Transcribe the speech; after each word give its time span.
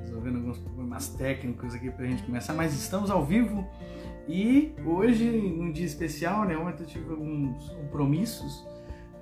Resolvendo 0.00 0.36
alguns 0.36 0.58
problemas 0.58 1.08
técnicos 1.08 1.74
aqui 1.74 1.90
para 1.90 2.04
a 2.04 2.08
gente 2.08 2.22
começar, 2.22 2.54
mas 2.54 2.72
estamos 2.74 3.10
ao 3.10 3.24
vivo 3.24 3.66
e 4.28 4.74
hoje, 4.84 5.30
num 5.30 5.70
dia 5.70 5.84
especial, 5.84 6.44
né? 6.46 6.56
Ontem 6.56 6.82
eu 6.82 6.86
tive 6.86 7.10
alguns 7.10 7.68
compromissos 7.70 8.66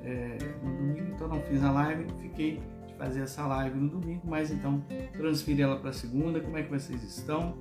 é, 0.04 0.38
no 0.62 0.76
domingo, 0.76 1.12
então 1.14 1.28
não 1.28 1.40
fiz 1.42 1.62
a 1.64 1.72
live, 1.72 2.06
fiquei 2.20 2.60
de 2.86 2.94
fazer 2.94 3.22
essa 3.22 3.44
live 3.46 3.78
no 3.78 3.88
domingo, 3.88 4.22
mas 4.24 4.52
então 4.52 4.82
transferi 5.12 5.62
ela 5.62 5.76
para 5.76 5.92
segunda. 5.92 6.40
Como 6.40 6.56
é 6.56 6.62
que 6.62 6.70
vocês 6.70 7.02
estão? 7.02 7.56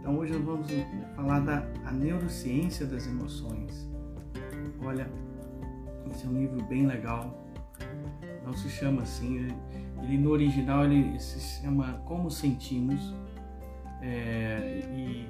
Então 0.00 0.16
hoje 0.18 0.34
nós 0.34 0.44
vamos 0.44 0.68
falar 1.16 1.40
da 1.40 1.66
a 1.84 1.90
neurociência 1.90 2.86
das 2.86 3.06
emoções. 3.08 3.90
Olha, 4.84 5.10
esse 6.10 6.26
é 6.26 6.28
um 6.28 6.38
livro 6.38 6.62
bem 6.64 6.86
legal. 6.86 7.42
Não 8.44 8.52
se 8.52 8.68
chama 8.68 9.02
assim, 9.02 9.48
ele 10.04 10.18
no 10.18 10.30
original 10.30 10.84
ele 10.84 11.18
se 11.18 11.40
chama 11.62 11.94
Como 12.04 12.30
Sentimos. 12.30 13.14
É, 14.02 14.80
e 14.92 15.26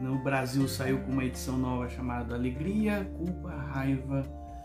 no 0.00 0.18
Brasil 0.22 0.68
saiu 0.68 1.00
com 1.00 1.12
uma 1.12 1.24
edição 1.24 1.58
nova 1.58 1.88
chamada 1.88 2.34
Alegria, 2.34 3.04
Culpa, 3.16 3.50
Raiva 3.50 4.22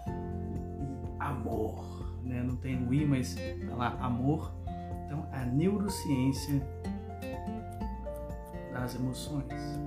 e 0.08 1.20
Amor. 1.20 2.20
Né? 2.24 2.44
Não 2.44 2.56
tem 2.58 2.86
o 2.88 2.94
I, 2.94 3.06
mas 3.06 3.36
tá 3.36 3.76
lá 3.76 3.98
Amor. 4.00 4.54
Então, 5.06 5.28
a 5.32 5.44
neurociência 5.46 6.62
das 8.72 8.94
emoções. 8.96 9.80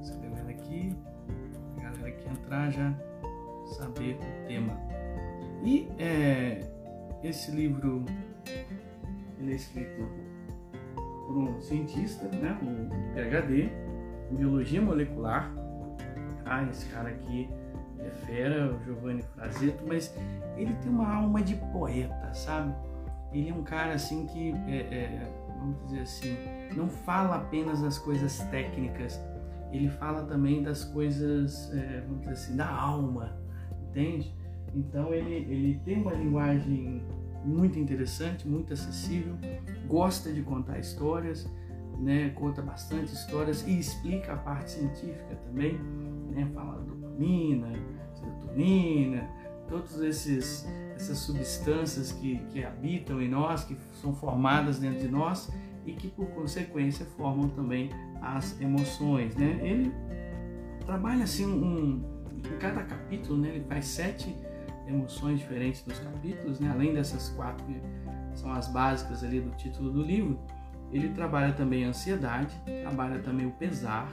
Escrevendo 0.00 0.50
aqui, 0.50 0.96
a 1.78 1.80
galera 1.82 2.12
que 2.12 2.28
entrar 2.28 2.70
já 2.70 2.94
saber 3.76 4.16
o 4.16 4.46
tema. 4.46 4.78
E 5.64 5.88
é, 5.98 6.70
esse 7.22 7.50
livro 7.50 8.04
ele 9.40 9.52
é 9.52 9.56
escrito 9.56 10.06
por 11.26 11.36
um 11.36 11.60
cientista, 11.60 12.28
né, 12.28 12.58
um 12.62 12.88
PhD 13.14 13.70
em 14.30 14.36
biologia 14.36 14.80
molecular. 14.80 15.52
Ah, 16.44 16.64
esse 16.64 16.86
cara 16.90 17.08
aqui 17.08 17.48
é 17.98 18.10
fera, 18.26 18.74
o 18.74 18.84
Giovanni 18.84 19.22
Frazeto, 19.22 19.84
mas 19.86 20.14
ele 20.56 20.74
tem 20.74 20.90
uma 20.90 21.14
alma 21.14 21.42
de 21.42 21.54
poeta, 21.72 22.32
sabe? 22.34 22.74
Ele 23.32 23.50
é 23.50 23.54
um 23.54 23.62
cara 23.62 23.94
assim 23.94 24.26
que, 24.26 24.52
é, 24.66 24.78
é, 24.92 25.32
vamos 25.58 25.84
dizer 25.84 26.00
assim, 26.00 26.36
não 26.76 26.88
fala 26.88 27.36
apenas 27.36 27.80
das 27.80 27.98
coisas 27.98 28.38
técnicas, 28.50 29.20
ele 29.70 29.88
fala 29.88 30.24
também 30.24 30.62
das 30.62 30.84
coisas, 30.84 31.72
é, 31.72 32.00
vamos 32.00 32.20
dizer 32.20 32.32
assim, 32.32 32.56
da 32.56 32.68
alma, 32.68 33.36
entende? 33.88 34.34
Então 34.74 35.14
ele, 35.14 35.34
ele 35.34 35.80
tem 35.84 36.02
uma 36.02 36.12
linguagem 36.12 37.04
muito 37.44 37.78
interessante, 37.78 38.46
muito 38.46 38.72
acessível, 38.72 39.36
gosta 39.86 40.32
de 40.32 40.42
contar 40.42 40.78
histórias, 40.78 41.48
né, 41.98 42.30
conta 42.30 42.62
bastante 42.62 43.12
histórias 43.12 43.66
e 43.66 43.78
explica 43.78 44.32
a 44.32 44.36
parte 44.36 44.72
científica 44.72 45.36
também, 45.46 45.78
né, 46.30 46.48
fala 46.54 46.80
dopamina, 46.82 47.72
serotonina, 48.14 49.28
todas 49.68 50.00
essas 50.00 51.18
substâncias 51.18 52.12
que, 52.12 52.38
que 52.50 52.64
habitam 52.64 53.22
em 53.22 53.28
nós, 53.28 53.64
que 53.64 53.76
são 54.00 54.14
formadas 54.14 54.78
dentro 54.78 55.00
de 55.00 55.08
nós 55.08 55.50
e 55.86 55.92
que 55.92 56.08
por 56.08 56.26
consequência 56.28 57.06
formam 57.16 57.48
também 57.48 57.90
as 58.20 58.60
emoções, 58.60 59.34
né? 59.36 59.58
Ele 59.62 59.92
trabalha 60.84 61.24
assim 61.24 61.46
um, 61.46 62.02
em 62.34 62.58
cada 62.58 62.82
capítulo, 62.82 63.38
né? 63.38 63.48
Ele 63.48 63.64
faz 63.64 63.86
sete 63.86 64.34
emoções 64.90 65.38
diferentes 65.38 65.82
dos 65.82 65.98
capítulos, 65.98 66.60
né? 66.60 66.70
além 66.70 66.92
dessas 66.92 67.30
quatro 67.30 67.64
que 67.64 67.80
são 68.34 68.52
as 68.52 68.68
básicas 68.68 69.24
ali 69.24 69.40
do 69.40 69.50
título 69.56 69.90
do 69.90 70.02
livro, 70.02 70.38
ele 70.92 71.08
trabalha 71.10 71.52
também 71.52 71.84
a 71.84 71.88
ansiedade, 71.88 72.54
trabalha 72.82 73.20
também 73.20 73.46
o 73.46 73.52
pesar 73.52 74.10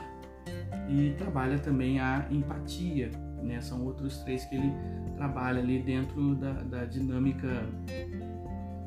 e 0.87 1.13
trabalha 1.17 1.57
também 1.57 1.99
a 1.99 2.25
empatia, 2.29 3.11
né? 3.41 3.59
São 3.61 3.83
outros 3.83 4.19
três 4.19 4.45
que 4.45 4.55
ele 4.55 4.71
trabalha 5.15 5.59
ali 5.59 5.81
dentro 5.81 6.35
da, 6.35 6.53
da 6.53 6.85
dinâmica 6.85 7.47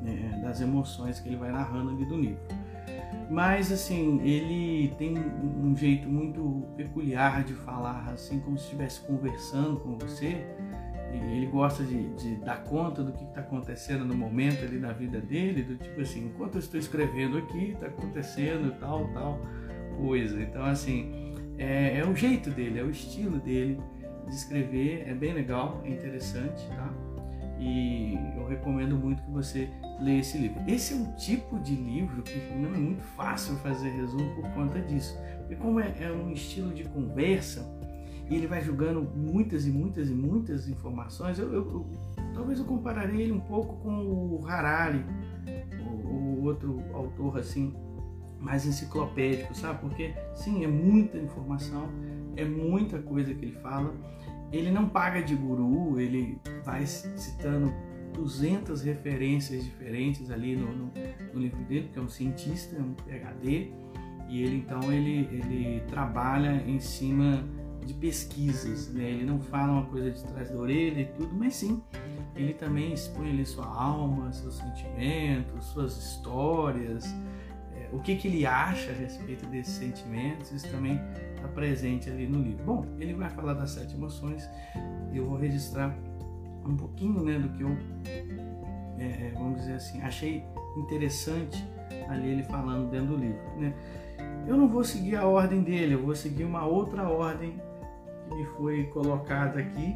né, 0.01 0.39
das 0.41 0.61
emoções 0.61 1.19
que 1.19 1.29
ele 1.29 1.35
vai 1.35 1.51
narrando 1.51 1.91
ali 1.91 2.05
do 2.05 2.17
livro. 2.17 2.41
Mas 3.29 3.71
assim, 3.71 4.19
ele 4.21 4.93
tem 4.97 5.17
um 5.17 5.75
jeito 5.75 6.09
muito 6.09 6.65
peculiar 6.75 7.43
de 7.43 7.53
falar, 7.53 8.09
assim 8.09 8.39
como 8.39 8.57
se 8.57 8.65
estivesse 8.65 9.01
conversando 9.01 9.79
com 9.79 9.97
você 9.97 10.45
ele 11.17 11.45
gosta 11.47 11.83
de, 11.83 12.09
de, 12.15 12.35
dar 12.37 12.63
conta 12.63 13.03
do 13.03 13.11
que 13.11 13.23
está 13.23 13.41
acontecendo 13.41 14.05
no 14.05 14.15
momento 14.15 14.63
ali 14.63 14.77
na 14.77 14.91
vida 14.91 15.19
dele, 15.19 15.63
do 15.63 15.75
tipo 15.75 16.01
assim, 16.01 16.25
enquanto 16.25 16.55
eu 16.55 16.59
estou 16.59 16.79
escrevendo 16.79 17.37
aqui, 17.37 17.71
está 17.71 17.87
acontecendo 17.87 18.77
tal, 18.79 19.07
tal 19.13 19.39
coisa. 19.97 20.41
Então, 20.41 20.63
assim, 20.65 21.33
é, 21.57 21.99
é, 21.99 22.05
o 22.05 22.15
jeito 22.15 22.49
dele, 22.49 22.79
é 22.79 22.83
o 22.83 22.89
estilo 22.89 23.39
dele 23.39 23.79
de 24.27 24.35
escrever, 24.35 25.03
é 25.07 25.13
bem 25.13 25.33
legal, 25.33 25.81
é 25.85 25.89
interessante, 25.89 26.67
tá? 26.69 26.91
E 27.59 28.17
eu 28.35 28.47
recomendo 28.47 28.95
muito 28.95 29.21
que 29.21 29.29
você 29.29 29.69
leia 29.99 30.19
esse 30.19 30.37
livro. 30.37 30.59
Esse 30.67 30.93
é 30.93 30.97
um 30.97 31.11
tipo 31.13 31.59
de 31.59 31.75
livro 31.75 32.23
que 32.23 32.39
não 32.55 32.73
é 32.73 32.77
muito 32.77 33.03
fácil 33.03 33.55
fazer 33.57 33.89
resumo 33.89 34.35
por 34.35 34.49
conta 34.51 34.79
disso. 34.81 35.15
Porque 35.39 35.55
como 35.55 35.79
é, 35.79 35.93
é 35.99 36.11
um 36.11 36.31
estilo 36.31 36.73
de 36.73 36.83
conversa, 36.85 37.61
e 38.31 38.35
ele 38.35 38.47
vai 38.47 38.61
julgando 38.61 39.03
muitas 39.13 39.67
e 39.67 39.69
muitas 39.69 40.09
e 40.09 40.13
muitas 40.13 40.69
informações. 40.69 41.37
Eu, 41.37 41.51
eu, 41.51 41.69
eu 41.69 41.85
talvez 42.33 42.59
eu 42.59 42.65
compararei 42.65 43.23
ele 43.23 43.33
um 43.33 43.41
pouco 43.41 43.75
com 43.83 43.91
o 43.91 44.47
Harari, 44.47 45.03
o, 45.85 46.07
o, 46.07 46.43
outro 46.45 46.81
autor 46.93 47.39
assim 47.39 47.75
mais 48.39 48.65
enciclopédico, 48.65 49.53
sabe? 49.53 49.81
Porque 49.81 50.13
sim, 50.33 50.63
é 50.63 50.67
muita 50.67 51.17
informação, 51.17 51.89
é 52.37 52.45
muita 52.45 52.99
coisa 52.99 53.33
que 53.33 53.43
ele 53.43 53.57
fala. 53.59 53.93
Ele 54.49 54.71
não 54.71 54.87
paga 54.87 55.21
de 55.21 55.35
guru, 55.35 55.99
ele 55.99 56.39
vai 56.63 56.85
citando 56.85 57.71
200 58.13 58.81
referências 58.81 59.65
diferentes 59.65 60.31
ali 60.31 60.55
no, 60.55 60.73
no, 60.73 60.91
no 61.33 61.39
livro 61.39 61.61
dele, 61.65 61.83
porque 61.83 61.99
é 61.99 62.01
um 62.01 62.09
cientista, 62.09 62.77
é 62.77 62.81
um 62.81 62.93
PhD, 62.93 63.73
e 64.29 64.41
ele 64.41 64.55
então 64.55 64.91
ele, 64.91 65.27
ele 65.31 65.81
trabalha 65.87 66.63
em 66.65 66.79
cima 66.79 67.43
de 67.85 67.93
pesquisas, 67.93 68.89
né? 68.93 69.03
Ele 69.03 69.25
não 69.25 69.39
fala 69.39 69.73
uma 69.73 69.85
coisa 69.85 70.11
de 70.11 70.23
trás 70.23 70.49
da 70.49 70.57
orelha 70.57 71.01
e 71.01 71.05
tudo, 71.05 71.33
mas 71.33 71.55
sim, 71.55 71.81
ele 72.35 72.53
também 72.53 72.93
expõe 72.93 73.29
ali 73.29 73.45
sua 73.45 73.65
alma, 73.65 74.31
seus 74.31 74.55
sentimentos, 74.55 75.65
suas 75.65 75.97
histórias, 75.97 77.05
é, 77.73 77.89
o 77.91 77.99
que, 77.99 78.15
que 78.15 78.27
ele 78.27 78.45
acha 78.45 78.91
a 78.91 78.93
respeito 78.93 79.45
desses 79.47 79.73
sentimentos, 79.73 80.51
isso 80.51 80.69
também 80.69 80.99
está 81.35 81.47
presente 81.47 82.09
ali 82.09 82.27
no 82.27 82.41
livro. 82.41 82.63
Bom, 82.63 82.85
ele 82.99 83.13
vai 83.13 83.29
falar 83.29 83.53
das 83.53 83.71
sete 83.71 83.95
emoções 83.95 84.47
eu 85.13 85.25
vou 85.25 85.37
registrar 85.37 85.95
um 86.65 86.75
pouquinho 86.75 87.23
né, 87.23 87.37
do 87.37 87.49
que 87.49 87.63
eu, 87.63 87.77
é, 88.97 89.27
é 89.27 89.31
vamos 89.33 89.59
dizer 89.59 89.73
assim, 89.73 90.01
achei 90.01 90.43
interessante 90.77 91.63
ali 92.07 92.29
ele 92.29 92.43
falando 92.43 92.89
dentro 92.89 93.07
do 93.07 93.17
livro. 93.17 93.41
Né? 93.59 93.73
Eu 94.47 94.57
não 94.57 94.67
vou 94.67 94.83
seguir 94.83 95.15
a 95.15 95.25
ordem 95.25 95.61
dele, 95.61 95.93
eu 95.93 96.03
vou 96.03 96.15
seguir 96.15 96.43
uma 96.43 96.65
outra 96.65 97.07
ordem 97.07 97.59
me 98.35 98.45
foi 98.57 98.85
colocada 98.85 99.59
aqui, 99.59 99.95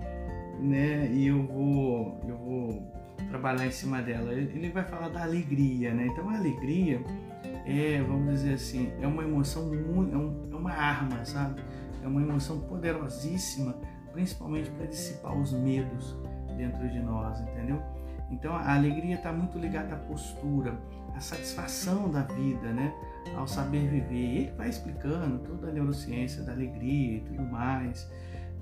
né? 0.60 1.10
E 1.12 1.28
eu 1.28 1.44
vou, 1.44 2.20
eu 2.28 2.38
vou 2.38 2.94
trabalhar 3.30 3.66
em 3.66 3.72
cima 3.72 4.02
dela. 4.02 4.34
Ele 4.34 4.70
vai 4.70 4.84
falar 4.84 5.10
da 5.10 5.24
alegria, 5.24 5.94
né? 5.94 6.08
Então 6.08 6.30
a 6.30 6.36
alegria 6.36 7.02
é, 7.66 8.02
vamos 8.02 8.34
dizer 8.34 8.54
assim, 8.54 8.92
é 9.02 9.08
uma 9.08 9.24
emoção 9.24 9.66
muito, 9.66 10.16
é, 10.16 10.54
é 10.54 10.56
uma 10.56 10.72
arma, 10.72 11.26
sabe? 11.26 11.62
É 12.04 12.08
uma 12.08 12.22
emoção 12.22 12.60
poderosíssima, 12.60 13.76
principalmente 14.14 14.70
para 14.72 14.86
dissipar 14.86 15.36
os 15.36 15.52
medos 15.52 16.16
dentro 16.56 16.88
de 16.88 17.00
nós, 17.00 17.40
entendeu? 17.42 17.82
Então 18.30 18.56
a 18.56 18.76
alegria 18.76 19.16
está 19.16 19.32
muito 19.32 19.58
ligada 19.58 19.96
à 19.96 19.98
postura, 19.98 20.78
à 21.16 21.20
satisfação 21.20 22.12
da 22.12 22.24
vida, 22.24 22.74
né? 22.74 22.94
Ao 23.36 23.48
saber 23.48 23.88
viver. 23.88 24.14
E 24.14 24.38
ele 24.38 24.52
vai 24.58 24.70
explicando 24.70 25.40
toda 25.40 25.70
a 25.70 25.72
neurociência 25.72 26.44
da 26.44 26.52
alegria 26.52 27.18
e 27.18 27.22
tudo 27.22 27.44
mais 27.44 28.08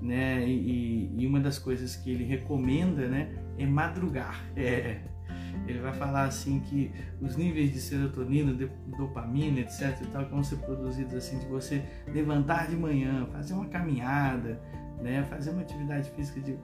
né? 0.04 0.46
E, 0.46 1.10
e, 1.16 1.26
uma 1.26 1.40
das 1.40 1.58
coisas 1.58 1.96
que 1.96 2.10
ele 2.10 2.24
recomenda, 2.24 3.08
né, 3.08 3.34
é 3.58 3.66
madrugar. 3.66 4.44
É, 4.56 5.00
ele 5.66 5.78
vai 5.78 5.92
falar 5.92 6.24
assim 6.24 6.60
que 6.60 6.90
os 7.20 7.36
níveis 7.36 7.72
de 7.72 7.80
serotonina, 7.80 8.52
de 8.52 8.68
dopamina, 8.96 9.60
etc, 9.60 9.98
e 10.02 10.06
tal, 10.06 10.24
que 10.24 10.30
vão 10.30 10.42
ser 10.42 10.56
produzidos 10.56 11.14
assim 11.14 11.38
de 11.38 11.46
você 11.46 11.82
levantar 12.06 12.68
de 12.68 12.76
manhã, 12.76 13.26
fazer 13.32 13.54
uma 13.54 13.66
caminhada, 13.66 14.60
né, 15.04 15.22
fazer 15.24 15.50
uma 15.50 15.60
atividade 15.60 16.10
física 16.10 16.40
de 16.40 16.58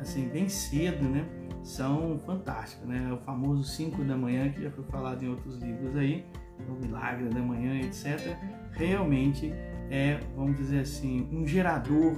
assim 0.00 0.28
bem 0.28 0.48
cedo, 0.48 1.08
né, 1.08 1.24
são 1.62 2.18
fantásticos, 2.18 2.86
né? 2.86 3.10
O 3.12 3.18
famoso 3.24 3.62
5 3.62 4.04
da 4.04 4.16
manhã 4.16 4.50
que 4.50 4.62
já 4.62 4.70
foi 4.70 4.84
falado 4.84 5.22
em 5.22 5.28
outros 5.28 5.58
livros 5.58 5.96
aí, 5.96 6.26
o 6.68 6.72
milagre 6.72 7.28
da 7.28 7.40
manhã, 7.40 7.80
etc. 7.80 8.36
Realmente 8.72 9.52
é, 9.90 10.18
vamos 10.34 10.56
dizer 10.56 10.80
assim, 10.80 11.28
um 11.32 11.46
gerador 11.46 12.16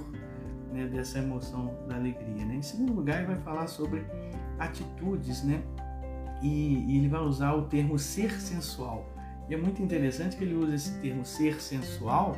né, 0.73 0.87
dessa 0.87 1.19
emoção 1.19 1.75
da 1.87 1.97
alegria. 1.97 2.45
Né? 2.45 2.57
Em 2.57 2.63
segundo 2.63 2.95
lugar, 2.95 3.19
ele 3.19 3.27
vai 3.27 3.37
falar 3.37 3.67
sobre 3.67 4.05
atitudes, 4.59 5.45
né? 5.45 5.63
E, 6.43 6.85
e, 6.89 6.99
ele 6.99 7.09
vai 7.09 7.21
usar 7.21 7.55
o 7.55 7.63
termo 7.63 7.99
ser 7.99 8.33
sensual. 8.41 9.09
E 9.49 9.55
é 9.55 9.57
muito 9.57 9.83
interessante 9.83 10.37
que 10.37 10.45
ele 10.45 10.55
usa 10.55 10.75
esse 10.75 10.99
termo 11.01 11.25
ser 11.25 11.61
sensual 11.61 12.37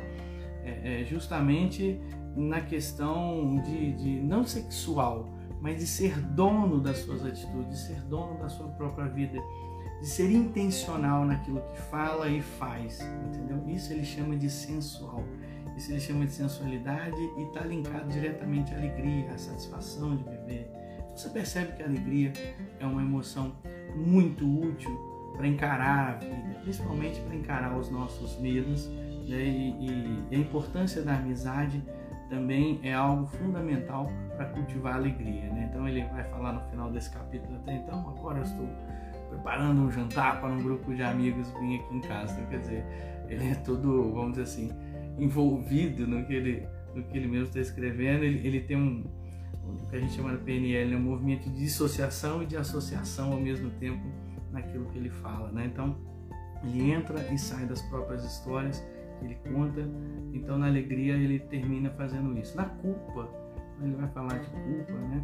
é, 0.63 1.01
é 1.01 1.05
justamente 1.05 1.99
na 2.35 2.61
questão 2.61 3.61
de, 3.63 3.93
de 3.93 4.21
não 4.21 4.43
sexual, 4.43 5.27
mas 5.61 5.77
de 5.77 5.87
ser 5.87 6.19
dono 6.19 6.79
das 6.79 6.99
suas 6.99 7.25
atitudes, 7.25 7.69
de 7.69 7.87
ser 7.87 8.01
dono 8.03 8.37
da 8.39 8.47
sua 8.47 8.67
própria 8.69 9.07
vida, 9.07 9.39
de 9.99 10.07
ser 10.07 10.31
intencional 10.31 11.25
naquilo 11.25 11.61
que 11.61 11.81
fala 11.89 12.29
e 12.29 12.41
faz, 12.41 13.01
entendeu? 13.27 13.61
Isso 13.67 13.91
ele 13.91 14.05
chama 14.05 14.35
de 14.35 14.49
sensual. 14.49 15.23
Isso 15.75 15.91
ele 15.91 15.99
chama 15.99 16.25
de 16.25 16.31
sensualidade 16.31 17.17
e 17.37 17.43
está 17.43 17.61
linkado 17.61 18.09
diretamente 18.09 18.73
à 18.73 18.77
alegria, 18.77 19.31
à 19.31 19.37
satisfação 19.37 20.15
de 20.15 20.23
viver. 20.23 20.69
Você 21.15 21.29
percebe 21.29 21.73
que 21.73 21.83
a 21.83 21.85
alegria 21.85 22.31
é 22.79 22.85
uma 22.85 23.01
emoção 23.01 23.53
muito 23.95 24.45
útil 24.45 24.91
para 25.35 25.47
encarar 25.47 26.09
a 26.09 26.17
vida, 26.17 26.59
principalmente 26.63 27.19
para 27.21 27.35
encarar 27.35 27.77
os 27.77 27.89
nossos 27.89 28.37
medos 28.39 28.87
né? 29.27 29.41
e, 29.43 30.25
e 30.31 30.35
a 30.35 30.39
importância 30.39 31.01
da 31.01 31.15
amizade 31.15 31.81
também 32.29 32.79
é 32.83 32.93
algo 32.93 33.25
fundamental 33.25 34.09
para 34.35 34.45
cultivar 34.45 34.93
a 34.93 34.97
alegria. 34.97 35.51
Né? 35.51 35.69
Então 35.69 35.87
ele 35.87 36.03
vai 36.05 36.23
falar 36.25 36.53
no 36.53 36.61
final 36.69 36.91
desse 36.91 37.09
capítulo 37.09 37.55
até 37.57 37.75
então, 37.75 38.07
agora 38.09 38.39
eu 38.39 38.43
estou 38.43 38.67
preparando 39.29 39.81
um 39.81 39.91
jantar 39.91 40.39
para 40.39 40.49
um 40.49 40.61
grupo 40.61 40.93
de 40.93 41.03
amigos 41.03 41.51
vir 41.59 41.79
aqui 41.79 41.95
em 41.95 42.01
casa. 42.01 42.33
Então, 42.33 42.45
quer 42.47 42.59
dizer, 42.59 42.85
ele 43.27 43.51
é 43.51 43.55
todo, 43.55 44.11
vamos 44.11 44.31
dizer 44.31 44.43
assim, 44.43 44.71
envolvido 45.17 46.07
no 46.07 46.25
que 46.25 46.33
ele, 46.33 46.67
no 46.95 47.03
que 47.03 47.17
ele 47.17 47.27
mesmo 47.27 47.47
está 47.47 47.59
escrevendo. 47.59 48.23
Ele, 48.23 48.45
ele 48.47 48.61
tem 48.61 48.77
um, 48.77 49.05
o 49.63 49.89
que 49.89 49.95
a 49.95 49.99
gente 49.99 50.13
chama 50.13 50.31
de 50.31 50.43
PNL, 50.43 50.91
né? 50.91 50.97
um 50.97 51.01
movimento 51.01 51.49
de 51.49 51.55
dissociação 51.55 52.41
e 52.43 52.45
de 52.45 52.57
associação 52.57 53.33
ao 53.33 53.39
mesmo 53.39 53.69
tempo 53.71 54.03
naquilo 54.51 54.85
que 54.85 54.97
ele 54.97 55.09
fala. 55.09 55.51
Né? 55.51 55.65
Então, 55.65 55.95
ele 56.63 56.91
entra 56.91 57.19
e 57.31 57.37
sai 57.37 57.65
das 57.65 57.81
próprias 57.83 58.23
histórias 58.25 58.83
ele 59.21 59.35
conta. 59.51 59.81
Então, 60.33 60.57
na 60.57 60.67
alegria, 60.67 61.15
ele 61.15 61.39
termina 61.39 61.89
fazendo 61.91 62.37
isso. 62.37 62.55
Na 62.55 62.65
culpa, 62.65 63.29
ele 63.81 63.95
vai 63.95 64.07
falar 64.09 64.37
de 64.39 64.49
culpa, 64.49 64.93
né? 64.93 65.21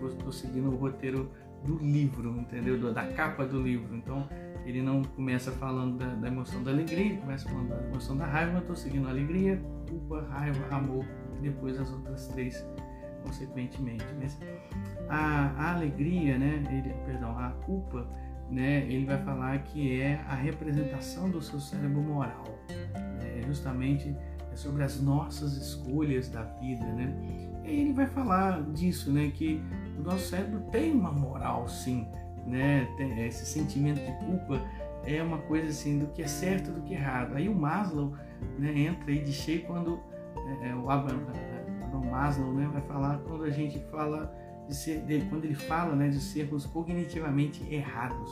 Eu 0.00 0.08
estou 0.08 0.32
seguindo 0.32 0.68
o 0.68 0.76
roteiro 0.76 1.30
do 1.64 1.76
livro, 1.78 2.30
entendeu? 2.38 2.92
Da 2.92 3.06
capa 3.08 3.44
do 3.44 3.62
livro. 3.62 3.94
Então, 3.94 4.26
ele 4.64 4.82
não 4.82 5.02
começa 5.02 5.50
falando 5.52 5.98
da, 5.98 6.14
da 6.14 6.28
emoção 6.28 6.62
da 6.62 6.70
alegria, 6.70 7.16
começa 7.18 7.48
falando 7.48 7.68
da 7.68 7.82
emoção 7.88 8.16
da 8.16 8.26
raiva, 8.26 8.52
eu 8.52 8.60
estou 8.60 8.76
seguindo 8.76 9.06
a 9.06 9.10
alegria, 9.10 9.60
culpa, 9.88 10.22
raiva, 10.30 10.74
amor, 10.74 11.04
e 11.36 11.42
depois 11.42 11.78
as 11.78 11.90
outras 11.92 12.28
três, 12.28 12.66
consequentemente. 13.24 14.04
Mas 14.18 14.38
a, 15.08 15.52
a 15.56 15.74
alegria, 15.74 16.38
né? 16.38 16.62
Ele, 16.70 16.94
perdão, 17.04 17.38
a 17.38 17.50
culpa, 17.64 18.06
né? 18.50 18.86
Ele 18.86 19.06
vai 19.06 19.22
falar 19.24 19.58
que 19.62 20.00
é 20.00 20.14
a 20.28 20.34
representação 20.34 21.30
do 21.30 21.40
seu 21.40 21.60
cérebro 21.60 22.00
moral. 22.00 22.44
É 23.50 23.52
justamente 23.52 24.16
é 24.52 24.56
sobre 24.56 24.82
as 24.82 25.00
nossas 25.00 25.56
escolhas 25.56 26.28
da 26.28 26.42
vida, 26.42 26.84
né? 26.84 27.14
E 27.64 27.80
ele 27.80 27.92
vai 27.92 28.06
falar 28.06 28.62
disso, 28.72 29.12
né? 29.12 29.30
Que 29.34 29.60
o 29.98 30.02
nosso 30.02 30.28
cérebro 30.28 30.60
tem 30.70 30.92
uma 30.92 31.12
moral, 31.12 31.68
sim, 31.68 32.06
né? 32.46 32.88
Tem 32.96 33.26
esse 33.26 33.44
sentimento 33.44 34.00
de 34.00 34.12
culpa 34.24 34.60
é 35.04 35.22
uma 35.22 35.38
coisa 35.38 35.68
assim 35.68 35.98
do 35.98 36.06
que 36.08 36.22
é 36.22 36.26
certo 36.26 36.70
do 36.70 36.82
que 36.82 36.94
é 36.94 36.98
errado. 36.98 37.34
Aí 37.34 37.48
o 37.48 37.54
Maslow 37.54 38.14
né, 38.58 38.78
entra 38.78 39.10
aí 39.10 39.20
de 39.20 39.32
cheio 39.32 39.62
quando 39.62 39.98
é, 40.62 40.68
é 40.68 40.74
o 40.74 40.90
Abraham, 40.90 41.24
Maslow 42.10 42.52
né, 42.52 42.68
vai 42.72 42.82
falar 42.82 43.18
quando 43.18 43.44
a 43.44 43.50
gente 43.50 43.78
fala 43.90 44.32
de 44.68 44.74
ser, 44.74 45.00
de, 45.02 45.20
quando 45.22 45.44
ele 45.44 45.54
fala 45.54 45.94
né, 45.94 46.08
de 46.08 46.20
sermos 46.20 46.66
cognitivamente 46.66 47.62
errados, 47.72 48.30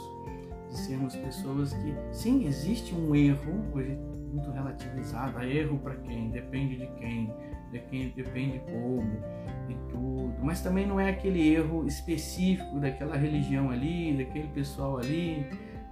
de 0.68 0.76
sermos 0.76 1.16
pessoas 1.16 1.72
que 1.72 1.94
sim 2.12 2.46
existe 2.46 2.94
um 2.94 3.14
erro 3.14 3.64
hoje 3.74 3.98
muito 4.28 4.50
relativizado, 4.50 5.42
erro 5.42 5.78
para 5.78 5.96
quem 5.96 6.30
depende 6.30 6.76
de 6.76 6.86
quem, 6.98 7.32
de 7.72 7.78
quem 7.90 8.10
depende 8.10 8.60
como 8.60 9.22
e 9.68 9.74
tudo, 9.90 10.34
mas 10.42 10.62
também 10.62 10.86
não 10.86 10.98
é 10.98 11.10
aquele 11.10 11.46
erro 11.54 11.86
específico 11.86 12.78
daquela 12.80 13.16
religião 13.16 13.70
ali, 13.70 14.16
daquele 14.16 14.48
pessoal 14.48 14.98
ali, 14.98 15.46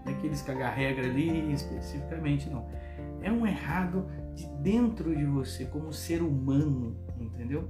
daqueles 0.04 0.42
cagar 0.42 0.74
regra 0.74 1.06
ali 1.06 1.52
especificamente, 1.52 2.48
não. 2.48 2.66
É 3.20 3.30
um 3.30 3.46
errado 3.46 4.06
de 4.34 4.46
dentro 4.62 5.14
de 5.14 5.24
você 5.24 5.64
como 5.66 5.92
ser 5.92 6.22
humano, 6.22 6.96
entendeu? 7.18 7.68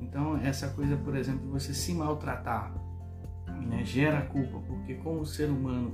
Então 0.00 0.36
essa 0.38 0.68
coisa, 0.68 0.96
por 0.96 1.16
exemplo, 1.16 1.46
de 1.46 1.48
você 1.48 1.72
se 1.72 1.94
maltratar, 1.94 2.74
né, 3.66 3.84
gera 3.84 4.22
culpa, 4.22 4.58
porque 4.66 4.94
como 4.94 5.24
ser 5.24 5.48
humano, 5.48 5.92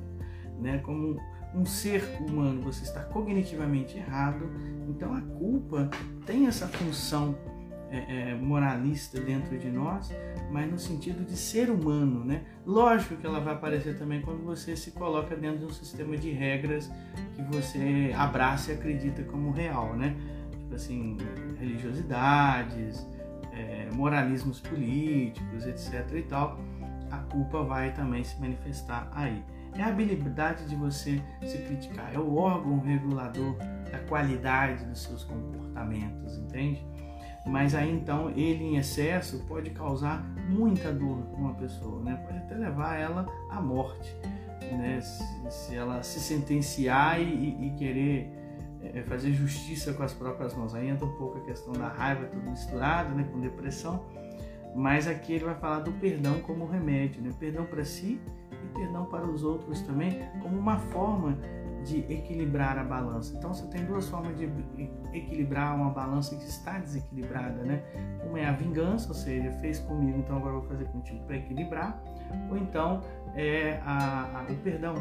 né, 0.61 0.79
como 0.79 1.17
um 1.55 1.67
ser 1.67 2.03
humano, 2.21 2.63
você 2.63 2.83
está 2.83 3.01
cognitivamente 3.01 3.99
errado, 3.99 4.51
então 4.89 5.15
a 5.15 5.21
culpa 5.21 5.91
tem 6.25 6.47
essa 6.47 6.67
função 6.67 7.37
é, 7.93 8.31
é, 8.31 8.35
moralista 8.35 9.21
dentro 9.21 9.59
de 9.59 9.71
nós, 9.71 10.11
mas 10.51 10.71
no 10.71 10.79
sentido 10.79 11.25
de 11.27 11.37
ser 11.37 11.69
humano, 11.69 12.25
né? 12.25 12.43
Lógico 12.65 13.17
que 13.17 13.27
ela 13.27 13.39
vai 13.39 13.53
aparecer 13.53 13.99
também 13.99 14.23
quando 14.23 14.43
você 14.43 14.75
se 14.75 14.93
coloca 14.93 15.37
dentro 15.37 15.59
de 15.59 15.65
um 15.67 15.71
sistema 15.71 16.17
de 16.17 16.31
regras 16.31 16.91
que 17.35 17.43
você 17.43 18.13
abraça 18.17 18.73
e 18.73 18.75
acredita 18.75 19.23
como 19.25 19.51
real, 19.51 19.95
né? 19.95 20.17
Tipo 20.59 20.75
assim, 20.75 21.19
religiosidades, 21.59 23.07
é, 23.53 23.91
moralismos 23.93 24.59
políticos, 24.61 25.67
etc. 25.67 26.11
e 26.15 26.23
tal. 26.23 26.59
A 27.11 27.19
culpa 27.19 27.63
vai 27.63 27.93
também 27.93 28.25
se 28.25 28.41
manifestar 28.41 29.11
aí. 29.13 29.43
É 29.77 29.83
a 29.83 29.89
habilidade 29.89 30.67
de 30.67 30.77
você 30.77 31.23
se 31.45 31.59
criticar, 31.59 32.15
é 32.15 32.19
o 32.19 32.37
órgão 32.37 32.79
regulador 32.81 33.57
da 33.91 33.99
qualidade 34.09 34.85
dos 34.85 35.03
seus 35.03 35.25
comportamentos, 35.25 36.37
entende? 36.39 36.85
mas 37.47 37.75
aí 37.75 37.91
então 37.91 38.31
ele 38.31 38.65
em 38.65 38.77
excesso 38.77 39.45
pode 39.49 39.71
causar 39.71 40.25
muita 40.49 40.93
dor 40.93 41.19
numa 41.33 41.55
pessoa, 41.55 42.03
né? 42.03 42.15
Pode 42.25 42.39
até 42.39 42.55
levar 42.55 42.99
ela 42.99 43.27
à 43.51 43.61
morte, 43.61 44.17
né? 44.71 45.01
Se, 45.01 45.25
se 45.51 45.75
ela 45.75 46.03
se 46.03 46.21
sentenciar 46.21 47.21
e, 47.21 47.67
e 47.67 47.71
querer 47.77 48.31
é, 48.81 49.03
fazer 49.03 49.33
justiça 49.33 49.93
com 49.93 50.03
as 50.03 50.13
próprias 50.13 50.55
mãos. 50.55 50.75
Aí 50.75 50.89
entra 50.89 51.05
um 51.05 51.17
pouco 51.17 51.39
a 51.39 51.41
questão 51.41 51.73
da 51.73 51.89
raiva, 51.89 52.27
tudo 52.27 52.49
misturado, 52.49 53.15
né? 53.15 53.29
Com 53.33 53.41
depressão. 53.41 54.05
Mas 54.75 55.07
aqui 55.07 55.35
ele 55.35 55.45
vai 55.45 55.55
falar 55.55 55.81
do 55.81 55.93
perdão 55.93 56.41
como 56.41 56.67
remédio, 56.67 57.23
né? 57.23 57.31
Perdão 57.39 57.65
para 57.67 57.85
si 57.85 58.21
e 58.51 58.79
perdão 58.79 59.05
para 59.07 59.27
os 59.27 59.45
outros 59.45 59.83
também, 59.83 60.21
como 60.41 60.59
uma 60.59 60.79
forma 60.79 61.37
de 61.85 61.99
equilibrar 62.13 62.79
a 62.79 62.85
balança. 62.85 63.35
Então 63.37 63.53
você 63.53 63.67
tem 63.67 63.85
duas 63.85 64.09
formas 64.09 64.37
de 64.37 64.49
equilibrar 65.13 65.75
uma 65.75 65.91
balança 65.91 66.37
que 66.37 66.45
está 66.45 66.79
desequilibrada, 66.79 67.63
né? 67.63 67.83
Uma 68.25 68.41
é 68.41 68.47
a 68.47 68.53
vingança, 68.53 69.09
ou 69.09 69.15
seja, 69.15 69.51
fez 69.53 69.79
comigo, 69.81 70.19
então 70.19 70.37
agora 70.37 70.55
vou 70.55 70.63
fazer 70.63 70.85
contigo 70.87 71.23
para 71.25 71.37
equilibrar, 71.37 72.03
ou 72.51 72.57
então 72.57 73.03
é 73.35 73.81
a, 73.85 74.41
a, 74.41 74.53
o 74.53 74.57
perdão, 74.57 74.95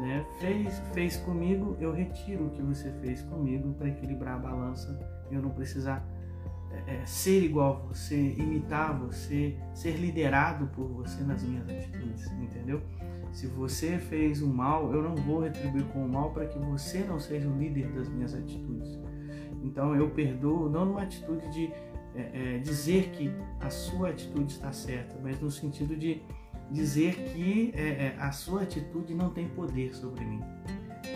né? 0.00 0.24
Fez, 0.38 0.78
fez 0.92 1.16
comigo, 1.18 1.76
eu 1.80 1.92
retiro 1.92 2.46
o 2.46 2.50
que 2.50 2.62
você 2.62 2.90
fez 3.00 3.22
comigo 3.22 3.74
para 3.74 3.88
equilibrar 3.88 4.36
a 4.36 4.38
balança 4.38 4.98
e 5.30 5.34
eu 5.34 5.42
não 5.42 5.50
precisar 5.50 6.04
é, 6.72 6.94
é, 6.94 7.06
ser 7.06 7.42
igual 7.42 7.84
a 7.84 7.88
você, 7.88 8.16
imitar 8.16 8.98
você, 8.98 9.56
ser 9.74 9.96
liderado 9.96 10.66
por 10.68 10.86
você 10.86 11.22
nas 11.22 11.42
minhas 11.42 11.68
atitudes, 11.68 12.30
entendeu? 12.32 12.80
Se 13.32 13.46
você 13.46 13.98
fez 13.98 14.42
o 14.42 14.48
mal, 14.48 14.92
eu 14.92 15.02
não 15.02 15.14
vou 15.14 15.40
retribuir 15.40 15.84
com 15.86 16.04
o 16.04 16.08
mal 16.08 16.32
para 16.32 16.46
que 16.46 16.58
você 16.58 17.00
não 17.00 17.18
seja 17.18 17.48
o 17.48 17.56
líder 17.56 17.88
das 17.92 18.08
minhas 18.08 18.34
atitudes. 18.34 18.98
Então 19.62 19.94
eu 19.94 20.10
perdoo 20.10 20.68
não 20.68 20.84
numa 20.84 21.02
atitude 21.02 21.48
de 21.50 21.72
é, 22.14 22.56
é, 22.56 22.58
dizer 22.58 23.10
que 23.10 23.30
a 23.60 23.70
sua 23.70 24.10
atitude 24.10 24.52
está 24.52 24.72
certa, 24.72 25.16
mas 25.22 25.40
no 25.40 25.50
sentido 25.50 25.94
de 25.96 26.22
dizer 26.70 27.14
que 27.14 27.72
é, 27.74 28.06
é 28.06 28.16
a 28.18 28.32
sua 28.32 28.62
atitude 28.62 29.14
não 29.14 29.30
tem 29.30 29.48
poder 29.48 29.94
sobre 29.94 30.24
mim. 30.24 30.40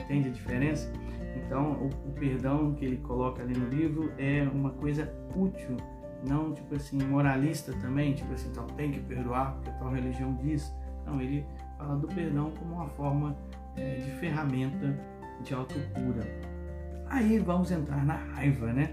Entende 0.04 0.28
a 0.28 0.32
diferença? 0.32 0.92
Então 1.36 1.72
o, 1.72 1.86
o 2.08 2.12
perdão 2.12 2.74
que 2.74 2.84
ele 2.84 2.96
coloca 2.98 3.42
ali 3.42 3.56
no 3.56 3.68
livro 3.68 4.12
é 4.18 4.42
uma 4.42 4.70
coisa 4.70 5.12
útil, 5.34 5.76
não 6.26 6.52
tipo 6.52 6.74
assim 6.74 7.02
moralista 7.04 7.72
também, 7.80 8.14
tipo 8.14 8.32
assim, 8.32 8.48
então 8.50 8.66
tem 8.68 8.92
que 8.92 9.00
perdoar 9.00 9.54
porque 9.54 9.70
tua 9.78 9.90
religião 9.90 10.34
diz. 10.42 10.72
Não, 11.06 11.20
ele 11.20 11.44
fala 11.76 11.96
do 11.96 12.08
perdão 12.08 12.50
como 12.58 12.76
uma 12.76 12.88
forma 12.88 13.36
é, 13.76 13.96
de 13.96 14.10
ferramenta 14.12 14.98
de 15.42 15.54
autocura. 15.54 16.22
Aí 17.08 17.38
vamos 17.38 17.70
entrar 17.70 18.04
na 18.04 18.14
raiva, 18.14 18.72
né? 18.72 18.90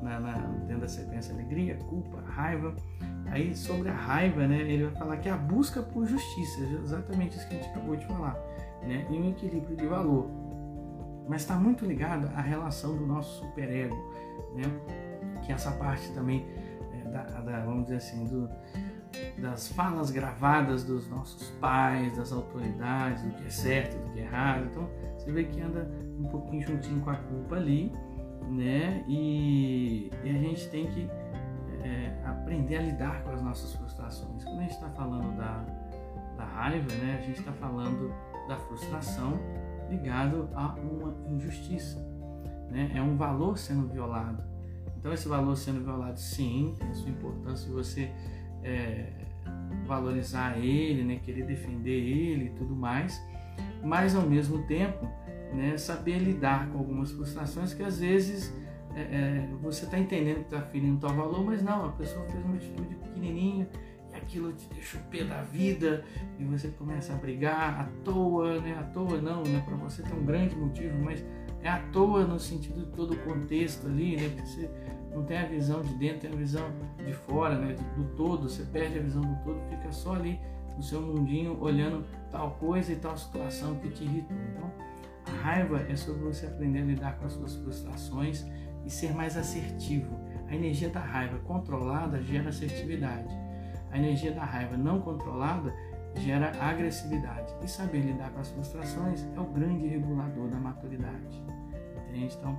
Na, 0.00 0.20
na, 0.20 0.32
dentro 0.66 0.82
da 0.82 0.88
sequência 0.88 1.34
alegria, 1.34 1.74
culpa, 1.76 2.20
raiva. 2.26 2.74
Aí 3.26 3.54
sobre 3.54 3.88
a 3.88 3.94
raiva, 3.94 4.46
né? 4.46 4.60
Ele 4.60 4.84
vai 4.84 4.94
falar 4.94 5.16
que 5.16 5.28
é 5.28 5.32
a 5.32 5.36
busca 5.36 5.82
por 5.82 6.06
justiça, 6.06 6.62
exatamente 6.82 7.36
isso 7.36 7.48
que 7.48 7.56
a 7.56 7.58
gente 7.58 7.70
acabou 7.70 7.96
de 7.96 8.06
falar, 8.06 8.34
né? 8.82 9.06
E 9.10 9.18
um 9.18 9.30
equilíbrio 9.30 9.76
de 9.76 9.86
valor. 9.86 10.30
Mas 11.28 11.42
está 11.42 11.56
muito 11.56 11.84
ligado 11.84 12.26
à 12.34 12.40
relação 12.40 12.96
do 12.96 13.06
nosso 13.06 13.44
superego, 13.44 13.94
né? 14.54 14.64
Que 15.44 15.52
é 15.52 15.54
essa 15.54 15.72
parte 15.72 16.10
também 16.12 16.46
é, 16.92 17.08
da, 17.10 17.22
da, 17.22 17.60
vamos 17.60 17.84
dizer 17.84 17.96
assim, 17.96 18.26
do, 18.26 18.48
das 19.38 19.68
falas 19.68 20.10
gravadas 20.10 20.84
dos 20.84 21.08
nossos 21.08 21.50
pais, 21.60 22.16
das 22.16 22.32
autoridades, 22.32 23.22
do 23.22 23.30
que 23.34 23.46
é 23.46 23.50
certo, 23.50 23.96
do 23.98 24.12
que 24.12 24.20
é 24.20 24.22
errado. 24.22 24.66
Então 24.70 24.88
você 25.16 25.30
vê 25.30 25.44
que 25.44 25.60
anda 25.60 25.90
um 26.18 26.24
pouquinho 26.28 26.66
juntinho 26.66 27.00
com 27.00 27.10
a 27.10 27.16
culpa 27.16 27.56
ali, 27.56 27.92
né? 28.48 29.04
E, 29.06 30.10
e 30.24 30.30
a 30.30 30.38
gente 30.38 30.68
tem 30.70 30.86
que 30.86 31.10
é, 31.82 32.22
aprender 32.24 32.76
a 32.76 32.82
lidar 32.82 33.22
com 33.22 33.30
as 33.30 33.42
nossas 33.42 33.74
frustrações. 33.74 34.44
Quando 34.44 34.58
a 34.58 34.62
gente 34.62 34.72
está 34.72 34.88
falando 34.90 35.36
da, 35.36 35.64
da 36.38 36.44
raiva, 36.44 36.90
né? 36.94 37.18
A 37.20 37.26
gente 37.26 37.40
está 37.40 37.52
falando 37.52 38.12
da 38.48 38.56
frustração 38.56 39.38
ligado 39.88 40.48
a 40.54 40.74
uma 40.74 41.14
injustiça, 41.30 41.98
né? 42.70 42.92
É 42.94 43.02
um 43.02 43.16
valor 43.16 43.58
sendo 43.58 43.88
violado. 43.88 44.42
Então 44.98 45.12
esse 45.12 45.28
valor 45.28 45.56
sendo 45.56 45.82
violado, 45.82 46.18
sim, 46.18 46.74
tem 46.78 46.92
sua 46.94 47.10
importância 47.10 47.70
você 47.72 48.10
é, 48.62 49.12
valorizar 49.86 50.58
ele, 50.58 51.02
né, 51.04 51.20
querer 51.22 51.46
defender 51.46 51.90
ele 51.90 52.46
e 52.46 52.50
tudo 52.50 52.74
mais, 52.74 53.20
mas 53.82 54.14
ao 54.14 54.22
mesmo 54.22 54.66
tempo 54.66 55.08
né, 55.54 55.76
saber 55.76 56.18
lidar 56.18 56.68
com 56.70 56.78
algumas 56.78 57.10
frustrações 57.12 57.72
que 57.72 57.82
às 57.82 58.00
vezes 58.00 58.54
é, 58.94 59.00
é, 59.00 59.48
você 59.62 59.84
está 59.84 59.98
entendendo 59.98 60.40
que 60.40 60.54
está 60.54 60.62
ferindo 60.62 60.98
tal 61.00 61.14
valor, 61.14 61.44
mas 61.44 61.62
não, 61.62 61.86
a 61.86 61.92
pessoa 61.92 62.26
fez 62.26 62.44
uma 62.44 62.56
atitude 62.56 62.94
pequenininha 62.96 63.68
e 64.12 64.16
aquilo 64.16 64.52
te 64.52 64.68
deixa 64.74 64.98
o 64.98 65.00
pé 65.04 65.24
da 65.24 65.42
vida 65.42 66.04
e 66.38 66.44
você 66.44 66.68
começa 66.68 67.12
a 67.12 67.16
brigar 67.16 67.80
à 67.80 67.84
toa, 68.04 68.60
né? 68.60 68.76
À 68.78 68.82
toa 68.84 69.20
não, 69.20 69.42
né? 69.42 69.62
Para 69.64 69.76
você 69.76 70.02
tem 70.02 70.12
um 70.12 70.24
grande 70.24 70.56
motivo, 70.56 70.98
mas 71.02 71.24
é 71.62 71.68
à 71.68 71.78
toa 71.92 72.24
no 72.24 72.38
sentido 72.38 72.84
de 72.84 72.92
todo 72.92 73.14
o 73.14 73.18
contexto 73.18 73.86
ali, 73.86 74.16
né? 74.16 74.28
Porque 74.28 74.46
você 74.46 74.70
não 75.12 75.24
tem 75.24 75.38
a 75.38 75.46
visão 75.46 75.82
de 75.82 75.94
dentro, 75.94 76.20
tem 76.20 76.32
a 76.32 76.36
visão 76.36 76.70
de 77.04 77.12
fora, 77.12 77.58
né? 77.58 77.74
Do 77.96 78.04
todo, 78.16 78.48
você 78.48 78.62
perde 78.64 78.98
a 78.98 79.02
visão 79.02 79.22
do 79.22 79.44
todo, 79.44 79.60
fica 79.68 79.90
só 79.90 80.14
ali 80.14 80.38
no 80.76 80.82
seu 80.82 81.00
mundinho 81.02 81.60
olhando 81.60 82.04
tal 82.30 82.52
coisa 82.52 82.92
e 82.92 82.96
tal 82.96 83.16
situação 83.16 83.74
que 83.76 83.90
te 83.90 84.04
irritou. 84.04 84.36
Então, 84.52 84.72
a 85.26 85.42
raiva 85.42 85.80
é 85.88 85.96
sobre 85.96 86.22
você 86.22 86.46
aprender 86.46 86.80
a 86.80 86.84
lidar 86.84 87.18
com 87.18 87.26
as 87.26 87.32
suas 87.32 87.56
frustrações 87.56 88.46
e 88.86 88.90
ser 88.90 89.12
mais 89.12 89.36
assertivo. 89.36 90.18
A 90.48 90.54
energia 90.54 90.88
da 90.88 91.00
raiva 91.00 91.38
controlada 91.40 92.22
gera 92.22 92.48
assertividade. 92.48 93.28
A 93.90 93.98
energia 93.98 94.32
da 94.32 94.44
raiva 94.44 94.76
não 94.76 95.00
controlada 95.00 95.74
gera 96.16 96.52
agressividade. 96.60 97.54
E 97.62 97.68
saber 97.68 98.00
lidar 98.00 98.30
com 98.30 98.40
as 98.40 98.50
frustrações 98.50 99.26
é 99.36 99.40
o 99.40 99.44
grande 99.44 99.86
regulador 99.86 100.48
da 100.48 100.58
maturidade. 100.58 101.42
Entende? 102.08 102.36
Então, 102.38 102.58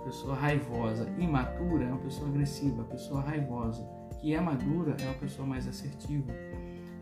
a 0.00 0.04
pessoa 0.04 0.34
raivosa, 0.34 1.08
imatura, 1.18 1.84
é 1.84 1.88
uma 1.88 1.98
pessoa 1.98 2.28
agressiva. 2.28 2.82
A 2.82 2.86
pessoa 2.86 3.20
raivosa, 3.20 3.86
que 4.20 4.34
é 4.34 4.40
madura, 4.40 4.96
é 5.00 5.04
uma 5.04 5.14
pessoa 5.14 5.46
mais 5.46 5.66
assertiva. 5.66 6.32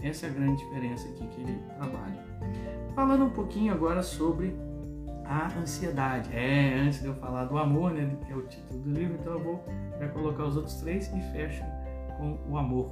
Essa 0.02 0.26
é 0.26 0.30
a 0.30 0.32
grande 0.32 0.58
diferença 0.58 1.08
aqui 1.08 1.26
que 1.26 1.40
ele 1.40 1.60
trabalha. 1.76 2.24
Falando 2.94 3.24
um 3.24 3.30
pouquinho 3.30 3.72
agora 3.72 4.02
sobre 4.02 4.56
a 5.24 5.46
ansiedade. 5.58 6.34
É, 6.34 6.80
antes 6.80 7.00
de 7.00 7.06
eu 7.06 7.14
falar 7.14 7.44
do 7.44 7.58
amor, 7.58 7.92
né, 7.92 8.16
que 8.24 8.32
é 8.32 8.36
o 8.36 8.42
título 8.42 8.80
do 8.80 8.90
livro, 8.90 9.18
então 9.20 9.34
eu 9.34 9.44
vou 9.44 9.64
já 10.00 10.08
colocar 10.08 10.44
os 10.44 10.56
outros 10.56 10.76
três 10.76 11.12
e 11.12 11.20
fecho 11.32 11.62
com 12.16 12.38
o 12.48 12.56
amor. 12.56 12.90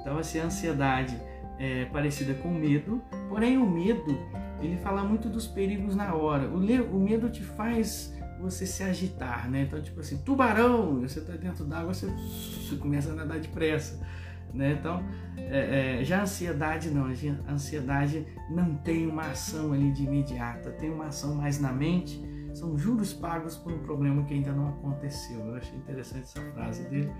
Então, 0.00 0.18
assim, 0.18 0.40
a 0.40 0.44
ansiedade 0.44 1.16
é 1.58 1.84
parecida 1.86 2.34
com 2.34 2.48
medo, 2.50 3.02
porém 3.28 3.56
o 3.56 3.68
medo, 3.68 4.18
ele 4.60 4.76
fala 4.78 5.04
muito 5.04 5.28
dos 5.28 5.46
perigos 5.46 5.94
na 5.94 6.14
hora. 6.14 6.48
O, 6.48 6.56
o 6.56 7.00
medo 7.00 7.28
te 7.30 7.42
faz 7.42 8.12
você 8.40 8.66
se 8.66 8.82
agitar, 8.82 9.48
né? 9.48 9.62
Então, 9.62 9.80
tipo 9.80 10.00
assim, 10.00 10.18
tubarão, 10.18 11.00
você 11.00 11.20
está 11.20 11.34
dentro 11.34 11.64
d'água, 11.64 11.94
você, 11.94 12.06
você 12.06 12.76
começa 12.76 13.12
a 13.12 13.14
nadar 13.14 13.38
depressa. 13.38 14.00
Né? 14.52 14.72
Então, 14.72 15.02
é, 15.36 16.00
é, 16.00 16.04
já 16.04 16.18
a 16.18 16.22
ansiedade 16.22 16.90
não, 16.90 17.06
a 17.06 17.52
ansiedade 17.52 18.26
não 18.50 18.74
tem 18.74 19.06
uma 19.06 19.30
ação 19.30 19.72
ali 19.72 19.90
de 19.92 20.04
imediata, 20.04 20.70
tem 20.72 20.90
uma 20.90 21.06
ação 21.06 21.36
mais 21.36 21.58
na 21.58 21.72
mente, 21.72 22.20
são 22.52 22.76
juros 22.76 23.12
pagos 23.12 23.56
por 23.56 23.72
um 23.72 23.78
problema 23.78 24.22
que 24.24 24.34
ainda 24.34 24.52
não 24.52 24.68
aconteceu. 24.68 25.40
Eu 25.40 25.56
achei 25.56 25.76
interessante 25.76 26.24
essa 26.24 26.40
frase 26.52 26.82
dele, 26.88 27.12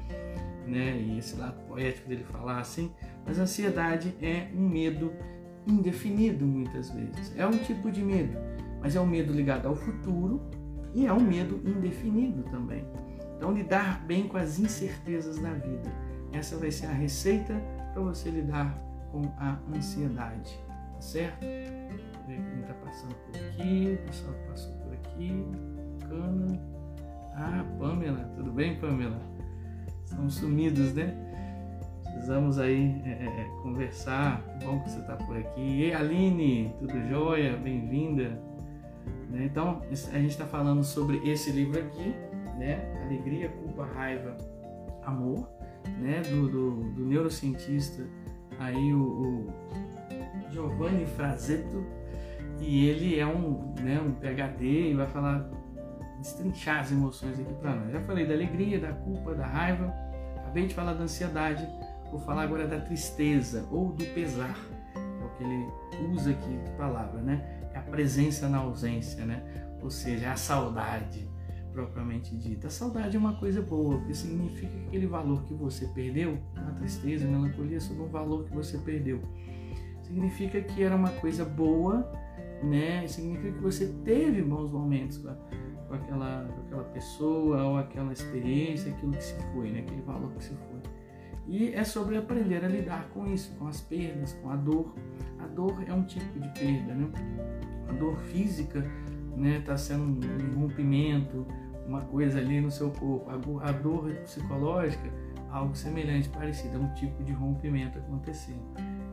né? 0.66 0.96
E 0.98 1.18
esse 1.18 1.36
lado 1.36 1.60
poético 1.66 2.08
dele 2.08 2.24
falar 2.24 2.60
assim. 2.60 2.92
Mas 3.24 3.38
a 3.38 3.42
ansiedade 3.42 4.14
é 4.20 4.48
um 4.54 4.68
medo 4.68 5.12
indefinido 5.66 6.44
muitas 6.44 6.90
vezes. 6.90 7.32
É 7.36 7.46
um 7.46 7.56
tipo 7.58 7.90
de 7.90 8.02
medo, 8.02 8.36
mas 8.80 8.96
é 8.96 9.00
um 9.00 9.06
medo 9.06 9.32
ligado 9.32 9.66
ao 9.66 9.76
futuro 9.76 10.40
e 10.94 11.06
é 11.06 11.12
um 11.12 11.20
medo 11.20 11.60
indefinido 11.64 12.42
também. 12.44 12.84
Então, 13.36 13.52
lidar 13.52 14.04
bem 14.06 14.28
com 14.28 14.36
as 14.36 14.58
incertezas 14.58 15.38
da 15.38 15.52
vida 15.52 15.90
essa 16.32 16.56
vai 16.56 16.70
ser 16.70 16.86
a 16.86 16.92
receita 16.92 17.54
para 17.92 18.02
você 18.02 18.30
lidar 18.30 18.76
com 19.10 19.22
a 19.38 19.58
ansiedade, 19.74 20.58
tá 20.66 21.00
certo? 21.00 21.44
Ver 22.26 22.36
quem 22.36 22.60
está 22.60 22.74
passando 22.74 23.14
por 23.14 23.36
aqui, 23.36 23.98
o 24.00 24.06
pessoal 24.06 24.34
passou 24.48 24.72
aqui, 25.06 25.44
bacana. 26.00 26.60
Ah, 27.34 27.64
Pamela, 27.78 28.30
tudo 28.36 28.52
bem, 28.52 28.78
Pamela? 28.78 29.20
Estamos 30.04 30.34
sumidos, 30.34 30.94
né? 30.94 31.14
Precisamos 32.02 32.58
aí 32.58 33.00
é, 33.04 33.10
é, 33.10 33.40
é 33.40 33.62
conversar. 33.62 34.42
Bom 34.64 34.80
que 34.80 34.90
você 34.90 35.00
está 35.00 35.16
por 35.16 35.36
aqui. 35.36 35.60
E 35.60 35.92
Aline, 35.92 36.74
tudo 36.78 37.08
jóia? 37.08 37.56
Bem-vinda. 37.56 38.40
Né? 39.30 39.44
Então, 39.44 39.82
a 39.90 40.18
gente 40.18 40.30
está 40.30 40.44
falando 40.44 40.84
sobre 40.84 41.18
esse 41.28 41.50
livro 41.50 41.80
aqui, 41.80 42.14
né? 42.58 43.02
Alegria, 43.04 43.48
culpa, 43.48 43.86
raiva, 43.86 44.36
amor 45.04 45.48
né, 45.98 46.22
do, 46.22 46.48
do, 46.48 46.70
do 46.92 47.06
neurocientista 47.06 48.06
aí 48.58 48.92
o, 48.92 49.02
o 49.02 49.52
Giovanni 50.50 51.06
Frazetto 51.06 51.84
e 52.62 52.88
ele 52.88 53.18
é 53.18 53.26
um, 53.26 53.74
né, 53.80 54.00
um 54.00 54.12
PhD 54.12 54.90
e 54.90 54.94
vai 54.94 55.06
falar 55.06 55.50
destrinchar 56.18 56.80
as 56.80 56.92
emoções 56.92 57.38
aqui 57.38 57.52
para 57.54 57.74
nós. 57.74 57.92
Já 57.92 58.00
falei 58.00 58.24
da 58.24 58.34
alegria, 58.34 58.78
da 58.78 58.92
culpa, 58.92 59.34
da 59.34 59.44
raiva, 59.44 59.92
acabei 60.38 60.66
de 60.66 60.74
falar 60.74 60.94
da 60.94 61.02
ansiedade, 61.02 61.66
vou 62.10 62.20
falar 62.20 62.42
agora 62.42 62.66
da 62.66 62.78
tristeza 62.78 63.66
ou 63.70 63.92
do 63.92 64.04
pesar, 64.14 64.56
é 64.94 65.24
o 65.24 65.28
que 65.36 65.44
ele 65.44 65.66
usa 66.12 66.30
aqui 66.30 66.56
de 66.64 66.70
palavra, 66.76 67.20
né? 67.20 67.60
É 67.74 67.78
a 67.78 67.82
presença 67.82 68.48
na 68.48 68.58
ausência, 68.58 69.24
né? 69.24 69.42
Ou 69.82 69.90
seja, 69.90 70.30
a 70.30 70.36
saudade 70.36 71.28
propriamente 71.72 72.36
dita. 72.36 72.68
A 72.68 72.70
saudade 72.70 73.16
é 73.16 73.18
uma 73.18 73.34
coisa 73.34 73.60
boa, 73.60 73.96
porque 73.98 74.14
significa 74.14 74.68
que 74.68 74.86
aquele 74.86 75.06
valor 75.06 75.42
que 75.44 75.54
você 75.54 75.86
perdeu, 75.88 76.38
a 76.54 76.70
tristeza, 76.72 77.26
a 77.26 77.28
melancolia, 77.28 77.80
sobre 77.80 78.02
um 78.02 78.08
valor 78.08 78.44
que 78.44 78.54
você 78.54 78.78
perdeu. 78.78 79.20
Significa 80.02 80.60
que 80.60 80.82
era 80.82 80.94
uma 80.94 81.08
coisa 81.08 81.44
boa, 81.44 82.12
né? 82.62 83.06
Significa 83.06 83.52
que 83.52 83.62
você 83.62 83.88
teve 84.04 84.42
bons 84.42 84.70
momentos 84.70 85.18
com, 85.18 85.34
com, 85.88 85.94
aquela, 85.94 86.46
com 86.46 86.60
aquela 86.62 86.84
pessoa 86.84 87.62
ou 87.64 87.76
aquela 87.78 88.12
experiência, 88.12 88.92
aquilo 88.92 89.12
que 89.12 89.24
se 89.24 89.34
foi, 89.52 89.70
né? 89.70 89.80
Aquele 89.80 90.02
valor 90.02 90.30
que 90.32 90.44
se 90.44 90.54
foi. 90.54 90.72
E 91.46 91.74
é 91.74 91.82
sobre 91.82 92.16
aprender 92.16 92.64
a 92.64 92.68
lidar 92.68 93.08
com 93.08 93.26
isso, 93.26 93.54
com 93.58 93.66
as 93.66 93.80
perdas, 93.80 94.32
com 94.34 94.50
a 94.50 94.56
dor. 94.56 94.94
A 95.40 95.46
dor 95.46 95.82
é 95.86 95.92
um 95.92 96.04
tipo 96.04 96.38
de 96.38 96.48
perda, 96.50 96.94
né? 96.94 97.10
A 97.88 97.92
dor 97.92 98.16
física 98.16 98.80
né, 99.36 99.58
está 99.58 99.76
sendo 99.76 100.04
um 100.04 100.60
rompimento, 100.60 101.46
uma 101.86 102.02
coisa 102.02 102.38
ali 102.38 102.60
no 102.60 102.70
seu 102.70 102.90
corpo. 102.90 103.58
A 103.60 103.72
dor 103.72 104.10
psicológica, 104.22 105.10
algo 105.50 105.74
semelhante, 105.74 106.28
parecido, 106.28 106.76
é 106.76 106.78
um 106.78 106.94
tipo 106.94 107.22
de 107.24 107.32
rompimento 107.32 107.98
acontecendo. 107.98 108.62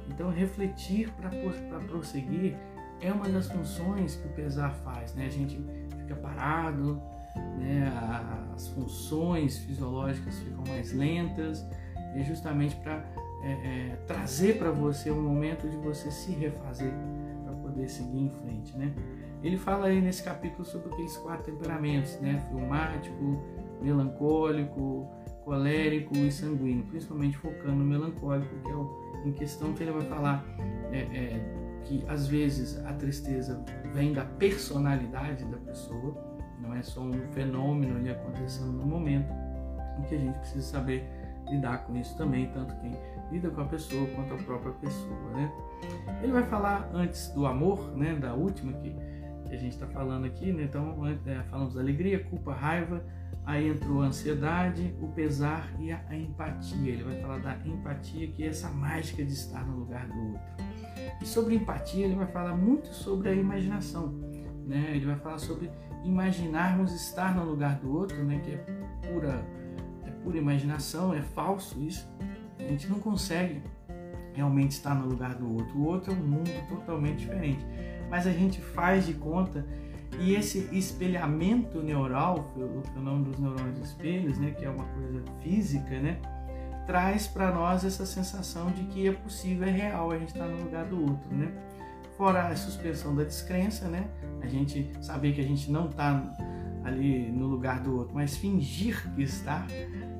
Então, 0.07 0.29
refletir 0.29 1.11
para 1.13 1.29
prosseguir 1.87 2.55
é 3.01 3.11
uma 3.11 3.27
das 3.29 3.47
funções 3.47 4.15
que 4.15 4.27
o 4.27 4.31
pesar 4.31 4.71
faz. 4.83 5.13
Né? 5.15 5.25
A 5.25 5.29
gente 5.29 5.61
fica 5.99 6.15
parado, 6.15 7.01
né? 7.57 7.91
as 8.55 8.67
funções 8.69 9.57
fisiológicas 9.59 10.39
ficam 10.39 10.63
mais 10.67 10.91
lentas, 10.93 11.65
e 12.15 12.23
justamente 12.23 12.75
para 12.77 13.05
é, 13.43 13.51
é, 13.51 13.95
trazer 14.07 14.57
para 14.57 14.71
você 14.71 15.11
um 15.11 15.21
momento 15.21 15.69
de 15.69 15.77
você 15.77 16.09
se 16.11 16.31
refazer 16.31 16.91
para 17.45 17.53
poder 17.53 17.87
seguir 17.87 18.19
em 18.19 18.29
frente. 18.29 18.75
Né? 18.77 18.93
Ele 19.43 19.57
fala 19.57 19.87
aí 19.87 20.01
nesse 20.01 20.23
capítulo 20.23 20.65
sobre 20.65 20.91
aqueles 20.91 21.15
quatro 21.17 21.51
temperamentos, 21.51 22.19
né? 22.19 22.43
Fleumático, 22.49 23.41
melancólico, 23.81 25.07
colérico 25.45 26.17
e 26.17 26.29
sanguíneo, 26.29 26.83
principalmente 26.87 27.37
focando 27.37 27.77
no 27.77 27.85
melancólico, 27.85 28.53
que 28.65 28.69
é 28.69 28.75
o 28.75 29.09
em 29.25 29.31
questão 29.33 29.73
que 29.73 29.83
ele 29.83 29.91
vai 29.91 30.03
falar 30.03 30.45
é, 30.91 30.99
é, 30.99 31.58
que 31.89 32.05
às 32.07 32.27
vezes 32.27 32.77
a 32.85 32.93
tristeza 32.93 33.59
vem 33.93 34.13
da 34.13 34.23
personalidade 34.23 35.43
da 35.45 35.57
pessoa, 35.57 36.15
não 36.61 36.75
é 36.75 36.83
só 36.83 37.01
um 37.01 37.13
fenômeno 37.31 37.97
ali 37.97 38.11
acontecendo 38.11 38.71
no 38.71 38.85
momento, 38.85 39.33
e 39.99 40.07
que 40.07 40.13
a 40.15 40.19
gente 40.19 40.37
precisa 40.37 40.61
saber 40.61 41.03
lidar 41.49 41.79
com 41.79 41.95
isso 41.97 42.15
também, 42.15 42.47
tanto 42.53 42.75
quem 42.75 42.95
lida 43.31 43.49
com 43.49 43.61
a 43.61 43.65
pessoa 43.65 44.07
quanto 44.15 44.35
a 44.35 44.37
própria 44.37 44.71
pessoa, 44.73 45.31
né? 45.31 45.51
Ele 46.21 46.31
vai 46.31 46.43
falar 46.43 46.87
antes 46.93 47.29
do 47.29 47.47
amor, 47.47 47.97
né, 47.97 48.15
da 48.15 48.35
última 48.35 48.71
que 48.73 48.95
a 49.51 49.57
gente 49.57 49.73
está 49.73 49.87
falando 49.87 50.25
aqui, 50.25 50.53
né? 50.53 50.63
Então, 50.63 50.95
é, 51.07 51.43
falamos 51.49 51.75
alegria, 51.75 52.23
culpa, 52.23 52.53
raiva, 52.53 53.03
Aí 53.49 53.67
entrou 53.67 54.03
a 54.03 54.05
ansiedade, 54.05 54.95
o 55.01 55.07
pesar 55.07 55.73
e 55.79 55.91
a, 55.91 55.99
a 56.07 56.15
empatia. 56.15 56.93
Ele 56.93 57.03
vai 57.03 57.19
falar 57.19 57.39
da 57.39 57.57
empatia, 57.65 58.27
que 58.27 58.43
é 58.43 58.47
essa 58.47 58.69
mágica 58.69 59.25
de 59.25 59.33
estar 59.33 59.65
no 59.65 59.77
lugar 59.77 60.07
do 60.07 60.19
outro. 60.19 60.68
E 61.21 61.25
sobre 61.25 61.55
empatia, 61.55 62.05
ele 62.05 62.15
vai 62.15 62.27
falar 62.27 62.55
muito 62.55 62.93
sobre 62.93 63.29
a 63.29 63.33
imaginação. 63.33 64.13
Né? 64.65 64.91
Ele 64.95 65.05
vai 65.05 65.15
falar 65.15 65.37
sobre 65.37 65.69
imaginarmos 66.03 66.93
estar 66.93 67.35
no 67.35 67.43
lugar 67.43 67.75
do 67.79 67.93
outro, 67.95 68.23
né? 68.23 68.39
que 68.43 68.51
é 68.51 68.57
pura, 69.11 69.45
é 70.05 70.11
pura 70.23 70.37
imaginação, 70.37 71.13
é 71.13 71.21
falso 71.21 71.79
isso. 71.81 72.07
A 72.59 72.63
gente 72.63 72.87
não 72.87 72.99
consegue 72.99 73.61
realmente 74.33 74.71
estar 74.71 74.95
no 74.95 75.07
lugar 75.07 75.35
do 75.35 75.53
outro. 75.53 75.77
O 75.77 75.85
outro 75.85 76.13
é 76.13 76.15
um 76.15 76.19
mundo 76.19 76.49
totalmente 76.67 77.19
diferente. 77.19 77.65
Mas 78.09 78.25
a 78.25 78.31
gente 78.31 78.61
faz 78.61 79.05
de 79.05 79.13
conta 79.13 79.65
e 80.17 80.35
esse 80.35 80.67
espelhamento 80.71 81.81
neural, 81.81 82.51
o 82.55 82.81
fenômeno 82.93 83.25
dos 83.25 83.39
neurônios 83.39 83.79
espelhos, 83.79 84.37
né, 84.37 84.51
que 84.51 84.65
é 84.65 84.69
uma 84.69 84.83
coisa 84.85 85.23
física, 85.41 85.99
né, 85.99 86.19
traz 86.89 87.27
para 87.27 87.51
nós 87.51 87.85
essa 87.85 88.03
sensação 88.03 88.71
de 88.71 88.81
que 88.85 89.07
é 89.07 89.11
possível, 89.11 89.67
é 89.67 89.69
real, 89.69 90.09
a 90.09 90.17
gente 90.17 90.29
está 90.29 90.47
no 90.47 90.63
lugar 90.63 90.85
do 90.85 90.99
outro, 90.99 91.31
né? 91.31 91.51
Fora 92.17 92.47
a 92.47 92.55
suspensão 92.55 93.15
da 93.15 93.23
descrença, 93.23 93.87
né? 93.87 94.09
A 94.41 94.47
gente 94.47 94.91
saber 94.99 95.33
que 95.33 95.39
a 95.39 95.43
gente 95.43 95.71
não 95.71 95.87
está 95.87 96.19
ali 96.83 97.29
no 97.29 97.45
lugar 97.45 97.79
do 97.81 97.95
outro, 97.95 98.15
mas 98.15 98.35
fingir 98.37 99.07
que 99.13 99.21
está, 99.21 99.67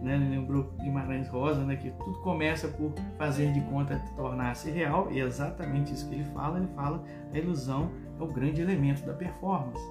né? 0.04 0.16
Lembrou 0.16 0.72
Guimarães 0.80 1.28
Rosa, 1.28 1.66
né? 1.66 1.76
Que 1.76 1.90
tudo 1.90 2.20
começa 2.20 2.68
por 2.68 2.94
fazer 3.18 3.52
de 3.52 3.62
conta 3.62 4.00
tornar-se 4.16 4.70
real, 4.70 5.12
e 5.12 5.20
é 5.20 5.24
exatamente 5.24 5.92
isso 5.92 6.08
que 6.08 6.14
ele 6.14 6.26
fala. 6.36 6.60
Ele 6.60 6.70
fala 6.76 7.04
a 7.34 7.38
ilusão 7.40 7.90
é 8.20 8.22
o 8.22 8.28
grande 8.28 8.62
elemento 8.62 9.04
da 9.08 9.14
performance, 9.14 9.84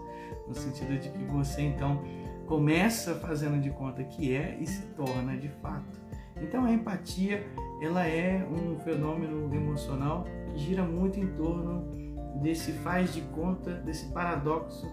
no 0.47 0.55
sentido 0.55 0.97
de 0.97 1.09
que 1.09 1.25
você 1.25 1.61
então 1.61 2.01
começa 2.47 3.17
fazendo 3.17 3.61
de 3.61 3.71
conta 3.71 4.05
que 4.05 4.33
é 4.33 4.57
e 4.61 4.67
se 4.69 4.83
torna 4.95 5.37
de 5.37 5.49
fato. 5.49 6.08
Então 6.43 6.65
a 6.65 6.73
empatia 6.73 7.47
ela 7.81 8.07
é 8.07 8.47
um 8.51 8.79
fenômeno 8.81 9.53
emocional 9.55 10.25
que 10.53 10.59
gira 10.59 10.83
muito 10.83 11.19
em 11.19 11.27
torno 11.35 11.85
desse 12.43 12.73
faz 12.73 13.13
de 13.13 13.21
conta, 13.21 13.75
desse 13.75 14.07
paradoxo, 14.13 14.87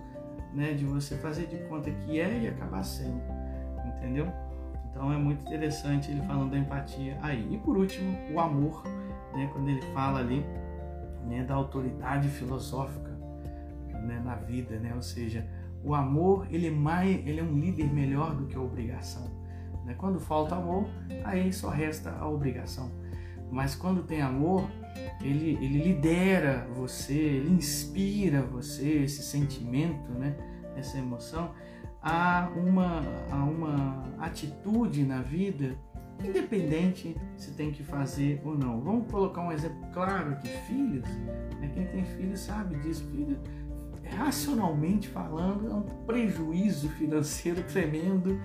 né, 0.54 0.74
de 0.74 0.86
você 0.86 1.16
fazer 1.18 1.48
de 1.48 1.58
conta 1.68 1.92
que 1.92 2.20
é 2.20 2.44
e 2.44 2.48
acabar 2.48 2.84
sendo, 2.84 3.22
entendeu? 3.86 4.28
Então 4.90 5.12
é 5.12 5.18
muito 5.18 5.46
interessante 5.46 6.10
ele 6.10 6.22
falando 6.22 6.52
da 6.52 6.58
empatia 6.58 7.18
aí. 7.22 7.46
E 7.52 7.58
por 7.58 7.78
último, 7.78 8.18
o 8.34 8.40
amor, 8.40 8.84
né, 9.34 9.50
quando 9.52 9.68
ele 9.68 9.82
fala 9.94 10.20
ali 10.20 10.46
né, 11.28 11.44
da 11.44 11.56
autoridade 11.56 12.30
filosófica 12.30 13.12
né, 14.06 14.22
na 14.24 14.36
vida, 14.36 14.78
né? 14.80 14.94
ou 14.96 15.02
seja, 15.02 15.46
o 15.84 15.94
amor 15.94 16.48
ele 16.50 16.68
é, 16.68 16.72
mais, 16.72 17.28
ele 17.28 17.40
é 17.40 17.44
um 17.44 17.60
líder 17.60 17.92
melhor 17.92 18.36
do 18.36 18.46
que 18.46 18.56
a 18.56 18.62
obrigação. 18.62 19.30
Né? 19.86 19.94
Quando 19.98 20.20
falta 20.20 20.56
amor, 20.56 20.88
aí 21.24 21.54
só 21.54 21.70
resta 21.70 22.12
a 22.12 22.28
obrigação. 22.28 22.92
Mas 23.52 23.76
quando 23.76 24.04
tem 24.04 24.22
amor, 24.22 24.68
ele, 25.22 25.58
ele 25.62 25.84
lidera 25.84 26.68
você, 26.74 27.14
ele 27.14 27.52
inspira 27.52 28.42
você, 28.42 29.04
esse 29.04 29.22
sentimento, 29.24 30.12
né? 30.12 30.36
essa 30.76 30.98
emoção, 30.98 31.54
a 32.02 32.50
uma, 32.56 33.02
a 33.32 33.44
uma 33.44 34.04
atitude 34.20 35.04
na 35.04 35.22
vida, 35.22 35.78
independente 36.24 37.16
se 37.36 37.52
tem 37.52 37.72
que 37.72 37.84
fazer 37.84 38.42
ou 38.44 38.58
não. 38.58 38.80
Vamos 38.82 39.12
colocar 39.12 39.42
um 39.42 39.52
exemplo 39.52 39.88
claro 39.94 40.32
aqui: 40.32 40.48
filhos. 40.68 41.08
Né? 41.60 41.72
Quem 41.74 41.86
tem 41.88 42.06
filhos 42.06 42.42
sabe 42.42 42.76
disso. 42.78 43.06
Filho, 43.12 43.40
racionalmente 44.18 45.08
falando, 45.08 45.70
é 45.70 45.74
um 45.74 46.06
prejuízo 46.06 46.90
financeiro 46.90 47.64
tremendo, 47.72 48.40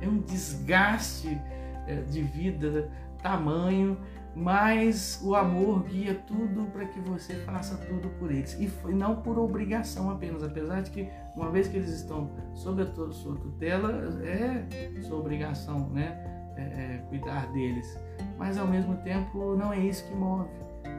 é 0.00 0.08
um 0.08 0.18
desgaste 0.18 1.40
é, 1.86 1.96
de 2.02 2.22
vida 2.22 2.90
tamanho, 3.22 3.98
mas 4.34 5.20
o 5.24 5.34
amor 5.34 5.82
guia 5.84 6.14
tudo 6.26 6.66
para 6.70 6.84
que 6.86 7.00
você 7.00 7.34
faça 7.44 7.76
tudo 7.86 8.08
por 8.18 8.30
eles. 8.30 8.54
E 8.54 8.70
não 8.92 9.16
por 9.16 9.38
obrigação 9.38 10.10
apenas, 10.10 10.42
apesar 10.44 10.82
de 10.82 10.90
que 10.90 11.08
uma 11.34 11.50
vez 11.50 11.66
que 11.66 11.76
eles 11.76 11.90
estão 11.90 12.30
sob 12.54 12.82
a 12.82 12.86
sua 13.12 13.36
tutela 13.36 13.90
é 14.24 15.00
sua 15.02 15.18
obrigação, 15.18 15.88
né, 15.90 16.52
é, 16.56 16.62
é, 16.62 17.04
cuidar 17.08 17.50
deles, 17.52 17.98
mas 18.36 18.58
ao 18.58 18.66
mesmo 18.66 18.96
tempo 18.98 19.56
não 19.56 19.72
é 19.72 19.78
isso 19.78 20.04
que 20.06 20.14
move 20.14 20.48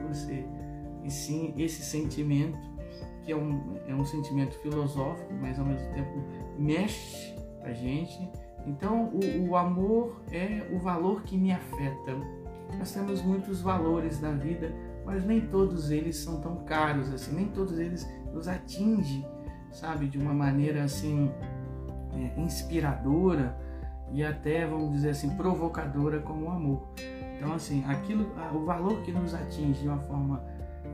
você. 0.08 0.44
E 1.02 1.10
sim 1.10 1.54
esse 1.56 1.82
sentimento 1.82 2.58
que 3.24 3.32
é 3.32 3.36
um, 3.36 3.76
é 3.86 3.94
um 3.94 4.04
sentimento 4.04 4.54
filosófico, 4.60 5.32
mas 5.34 5.58
ao 5.58 5.64
mesmo 5.64 5.92
tempo 5.94 6.24
mexe 6.58 7.34
a 7.62 7.72
gente. 7.72 8.30
Então, 8.66 9.10
o, 9.12 9.48
o 9.48 9.56
amor 9.56 10.22
é 10.30 10.66
o 10.72 10.78
valor 10.78 11.22
que 11.22 11.36
me 11.36 11.52
afeta. 11.52 12.14
Nós 12.78 12.92
temos 12.92 13.22
muitos 13.22 13.60
valores 13.60 14.20
na 14.20 14.32
vida, 14.32 14.72
mas 15.04 15.24
nem 15.24 15.40
todos 15.40 15.90
eles 15.90 16.16
são 16.16 16.40
tão 16.40 16.56
caros 16.64 17.12
assim, 17.12 17.34
nem 17.34 17.46
todos 17.48 17.78
eles 17.78 18.08
nos 18.32 18.46
atingem, 18.46 19.26
sabe, 19.72 20.06
de 20.06 20.18
uma 20.18 20.32
maneira 20.32 20.84
assim 20.84 21.30
é, 22.14 22.40
inspiradora 22.40 23.56
e 24.12 24.24
até, 24.24 24.66
vamos 24.66 24.92
dizer 24.92 25.10
assim, 25.10 25.30
provocadora 25.36 26.20
como 26.20 26.46
o 26.46 26.50
amor. 26.50 26.88
Então, 27.36 27.54
assim, 27.54 27.84
aquilo, 27.86 28.26
o 28.54 28.64
valor 28.64 29.00
que 29.02 29.12
nos 29.12 29.34
atinge 29.34 29.80
de 29.80 29.88
uma 29.88 30.00
forma 30.00 30.44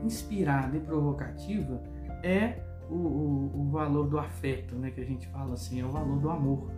inspirada 0.03 0.77
e 0.77 0.79
provocativa 0.79 1.81
é 2.23 2.59
o, 2.89 2.95
o, 2.95 3.61
o, 3.61 3.69
valor 3.69 4.07
do 4.07 4.17
afeto, 4.17 4.75
né? 4.75 4.91
Que 4.91 5.01
a 5.01 5.05
gente 5.05 5.27
fala 5.27 5.53
assim, 5.53 5.81
é 5.81 5.85
o 5.85 5.91
valor 5.91 6.19
do 6.19 6.29
amor. 6.29 6.71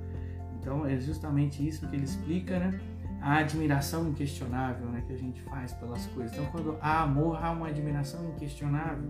Então 0.60 0.86
é 0.86 1.00
justamente 1.00 1.66
isso 1.66 1.88
que 1.88 1.96
ele 1.96 2.06
explica, 2.06 2.60
né? 2.60 2.80
A 3.22 3.38
admiração 3.38 4.08
inquestionável, 4.08 4.88
né? 4.88 5.04
Que 5.06 5.14
a 5.14 5.18
gente 5.18 5.42
faz 5.42 5.74
pelas 5.74 6.06
coisas. 6.08 6.34
Então 6.34 6.46
quando 6.48 6.78
há 6.82 7.02
amor, 7.02 7.44
há 7.44 7.52
uma 7.52 7.68
admiração 7.68 8.30
inquestionável, 8.30 9.10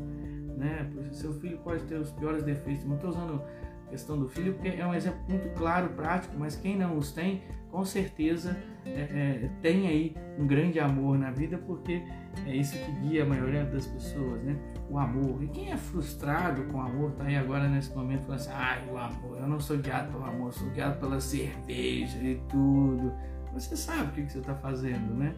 né? 0.57 0.89
Seu 1.11 1.33
filho 1.33 1.57
pode 1.59 1.83
ter 1.83 1.95
os 1.95 2.11
piores 2.11 2.43
defeitos. 2.43 2.85
Não 2.85 2.95
estou 2.95 3.09
usando 3.11 3.41
questão 3.89 4.17
do 4.17 4.27
filho 4.27 4.53
porque 4.53 4.69
é 4.69 4.85
um 4.85 4.93
exemplo 4.93 5.19
muito 5.27 5.49
claro, 5.55 5.89
prático, 5.89 6.35
mas 6.37 6.55
quem 6.55 6.77
não 6.77 6.97
os 6.97 7.11
tem, 7.11 7.43
com 7.71 7.83
certeza 7.83 8.57
é, 8.85 9.01
é, 9.01 9.49
tem 9.61 9.87
aí 9.87 10.15
um 10.37 10.47
grande 10.47 10.79
amor 10.79 11.17
na 11.17 11.31
vida 11.31 11.57
porque 11.57 12.03
é 12.45 12.55
isso 12.55 12.77
que 12.77 12.91
guia 13.01 13.23
a 13.23 13.25
maioria 13.25 13.65
das 13.65 13.85
pessoas, 13.87 14.41
né? 14.43 14.55
O 14.89 14.97
amor. 14.97 15.43
E 15.43 15.47
quem 15.47 15.71
é 15.71 15.77
frustrado 15.77 16.63
com 16.65 16.77
o 16.77 16.81
amor 16.81 17.11
tá 17.11 17.25
aí 17.25 17.35
agora 17.35 17.67
nesse 17.67 17.93
momento 17.95 18.23
falando 18.23 18.39
assim: 18.39 18.51
ai, 18.53 18.87
o 18.91 18.97
amor, 18.97 19.37
eu 19.37 19.47
não 19.47 19.59
sou 19.59 19.77
guiado 19.77 20.11
pelo 20.11 20.25
amor, 20.25 20.53
sou 20.53 20.69
guiado 20.69 20.99
pela 20.99 21.19
cerveja 21.19 22.17
e 22.17 22.41
tudo. 22.49 23.13
Você 23.53 23.75
sabe 23.75 24.09
o 24.09 24.11
que, 24.25 24.31
você 24.31 24.39
está 24.39 24.55
fazendo, 24.55 25.13
né? 25.13 25.35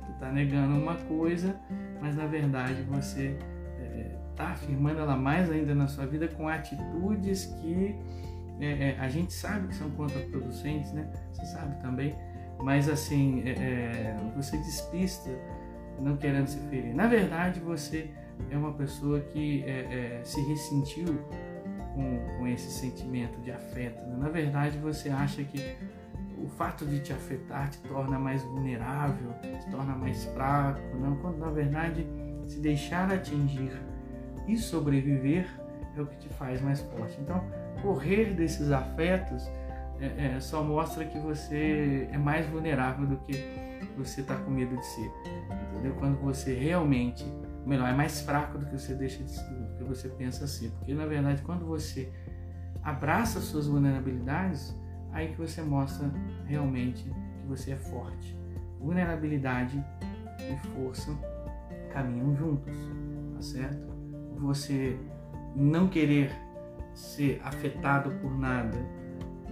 Você 0.00 0.12
está 0.12 0.30
negando 0.30 0.76
uma 0.76 0.96
coisa, 0.96 1.58
mas 2.00 2.16
na 2.16 2.26
verdade 2.26 2.82
você 2.82 3.36
está 4.32 4.48
afirmando 4.48 5.00
ela 5.00 5.16
mais 5.16 5.50
ainda 5.50 5.74
na 5.74 5.86
sua 5.86 6.06
vida 6.06 6.28
com 6.28 6.48
atitudes 6.48 7.46
que 7.60 7.96
é, 8.60 8.90
é, 8.90 8.96
a 8.98 9.08
gente 9.08 9.32
sabe 9.32 9.68
que 9.68 9.74
são 9.74 9.90
contraproducentes, 9.90 10.92
né? 10.92 11.10
Você 11.32 11.46
sabe 11.46 11.80
também, 11.80 12.14
mas 12.60 12.88
assim, 12.88 13.42
é, 13.44 13.50
é 13.50 14.16
você 14.36 14.56
despista 14.58 15.30
não 16.00 16.16
querendo 16.16 16.46
se 16.46 16.58
ferir. 16.68 16.94
Na 16.94 17.06
verdade, 17.06 17.60
você 17.60 18.10
é 18.50 18.56
uma 18.56 18.72
pessoa 18.72 19.20
que 19.20 19.62
é, 19.64 20.20
é, 20.20 20.24
se 20.24 20.40
ressentiu 20.42 21.18
com, 21.94 22.38
com, 22.38 22.46
esse 22.48 22.70
sentimento 22.70 23.38
de 23.40 23.52
afeto. 23.52 24.02
Né? 24.06 24.16
Na 24.18 24.28
verdade, 24.28 24.78
você 24.78 25.10
acha 25.10 25.44
que 25.44 25.76
o 26.38 26.48
fato 26.48 26.84
de 26.86 27.00
te 27.00 27.12
afetar 27.12 27.68
te 27.70 27.78
torna 27.80 28.18
mais 28.18 28.42
vulnerável, 28.42 29.32
te 29.42 29.70
torna 29.70 29.94
mais 29.94 30.24
fraco, 30.26 30.80
não? 30.96 31.16
quando 31.16 31.38
na 31.38 31.50
verdade 31.50 32.06
se 32.46 32.58
deixar 32.58 33.12
atingir 33.12 33.72
e 34.46 34.56
sobreviver 34.56 35.46
é 35.96 36.00
o 36.00 36.06
que 36.06 36.16
te 36.16 36.28
faz 36.30 36.60
mais 36.60 36.80
forte. 36.80 37.18
Então, 37.20 37.44
correr 37.82 38.34
desses 38.34 38.70
afetos 38.70 39.46
é, 40.00 40.34
é, 40.36 40.40
só 40.40 40.62
mostra 40.62 41.04
que 41.04 41.18
você 41.18 42.08
é 42.10 42.18
mais 42.18 42.46
vulnerável 42.46 43.06
do 43.06 43.16
que 43.18 43.32
você 43.96 44.20
está 44.20 44.36
com 44.36 44.50
medo 44.50 44.76
de 44.76 44.86
ser 44.86 45.10
entendeu? 45.82 45.94
Quando 45.98 46.18
você 46.20 46.54
realmente, 46.54 47.24
melhor, 47.66 47.88
é 47.88 47.92
mais 47.92 48.20
fraco 48.20 48.58
do 48.58 48.66
que 48.66 48.78
você 48.78 48.94
deixa 48.94 49.22
de 49.22 49.30
ser, 49.30 49.42
do 49.42 49.76
que 49.76 49.84
você 49.84 50.08
pensa 50.08 50.46
ser, 50.46 50.70
porque 50.70 50.94
na 50.94 51.06
verdade 51.06 51.42
quando 51.42 51.66
você 51.66 52.12
abraça 52.82 53.40
suas 53.40 53.66
vulnerabilidades, 53.66 54.76
aí 55.12 55.28
que 55.32 55.38
você 55.38 55.60
mostra 55.62 56.10
realmente 56.46 57.04
que 57.04 57.46
você 57.46 57.72
é 57.72 57.76
forte. 57.76 58.36
Vulnerabilidade 58.80 59.82
e 60.40 60.66
força 60.68 61.16
caminham 61.92 62.34
juntos, 62.34 62.74
tá 63.34 63.42
certo? 63.42 63.91
Você 64.38 64.98
não 65.54 65.88
querer 65.88 66.32
ser 66.94 67.40
afetado 67.44 68.10
por 68.20 68.38
nada, 68.38 68.78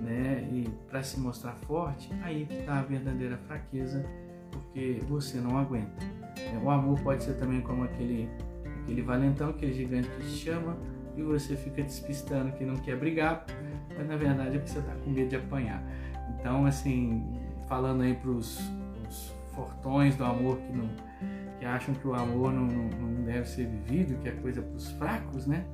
né? 0.01 0.49
E 0.51 0.69
para 0.89 1.03
se 1.03 1.19
mostrar 1.19 1.53
forte, 1.53 2.13
aí 2.23 2.47
que 2.47 2.55
está 2.55 2.79
a 2.79 2.83
verdadeira 2.83 3.37
fraqueza, 3.47 4.05
porque 4.51 5.01
você 5.09 5.39
não 5.39 5.59
aguenta. 5.59 6.05
O 6.63 6.71
amor 6.71 6.99
pode 7.01 7.25
ser 7.25 7.35
também 7.35 7.61
como 7.61 7.85
aquele, 7.85 8.29
aquele 8.83 9.03
valentão, 9.03 9.51
aquele 9.51 9.73
gigante 9.73 10.09
que 10.09 10.23
te 10.23 10.31
chama 10.31 10.77
e 11.17 11.23
você 11.23 11.57
fica 11.57 11.83
despistando 11.83 12.53
que 12.53 12.65
não 12.65 12.77
quer 12.77 12.97
brigar, 12.97 13.45
mas 13.97 14.07
na 14.07 14.17
verdade 14.17 14.57
é 14.57 14.59
porque 14.59 14.73
você 14.73 14.79
está 14.79 14.95
com 14.95 15.11
medo 15.11 15.29
de 15.29 15.37
apanhar. 15.37 15.83
Então, 16.39 16.65
assim, 16.65 17.27
falando 17.69 18.03
aí 18.03 18.15
para 18.15 18.31
os 18.31 18.61
fortões 19.55 20.17
do 20.17 20.25
amor 20.25 20.57
que, 20.59 20.73
não, 20.73 20.89
que 21.61 21.67
acham 21.67 21.95
que 21.95 22.09
o 22.09 22.15
amor 22.15 22.53
não, 22.53 22.67
não 22.67 23.23
deve 23.23 23.47
ser 23.47 23.67
vivido, 23.67 24.19
que 24.21 24.29
é 24.31 24.33
coisa 24.33 24.63
para 24.63 24.77
os 24.77 24.91
fracos, 24.93 25.47
né? 25.47 25.65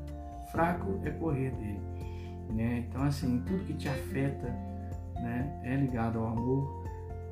Fraco 0.50 1.00
é 1.04 1.10
correr 1.10 1.52
dele. 1.52 1.80
Né? 2.50 2.84
Então, 2.88 3.02
assim, 3.02 3.42
tudo 3.46 3.64
que 3.64 3.74
te 3.74 3.88
afeta 3.88 4.48
né, 5.14 5.60
é 5.64 5.76
ligado 5.76 6.18
ao 6.18 6.26
amor, 6.26 6.84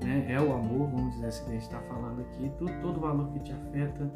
né? 0.03 0.27
é 0.29 0.41
o 0.41 0.53
amor, 0.53 0.89
vamos 0.89 1.15
dizer 1.15 1.27
assim, 1.27 1.45
que 1.45 1.51
a 1.51 1.53
gente 1.55 1.63
está 1.63 1.81
falando 1.81 2.21
aqui. 2.21 2.51
Tudo, 2.59 2.73
todo 2.81 3.01
valor 3.01 3.33
que 3.33 3.41
te 3.41 3.53
afeta 3.53 4.11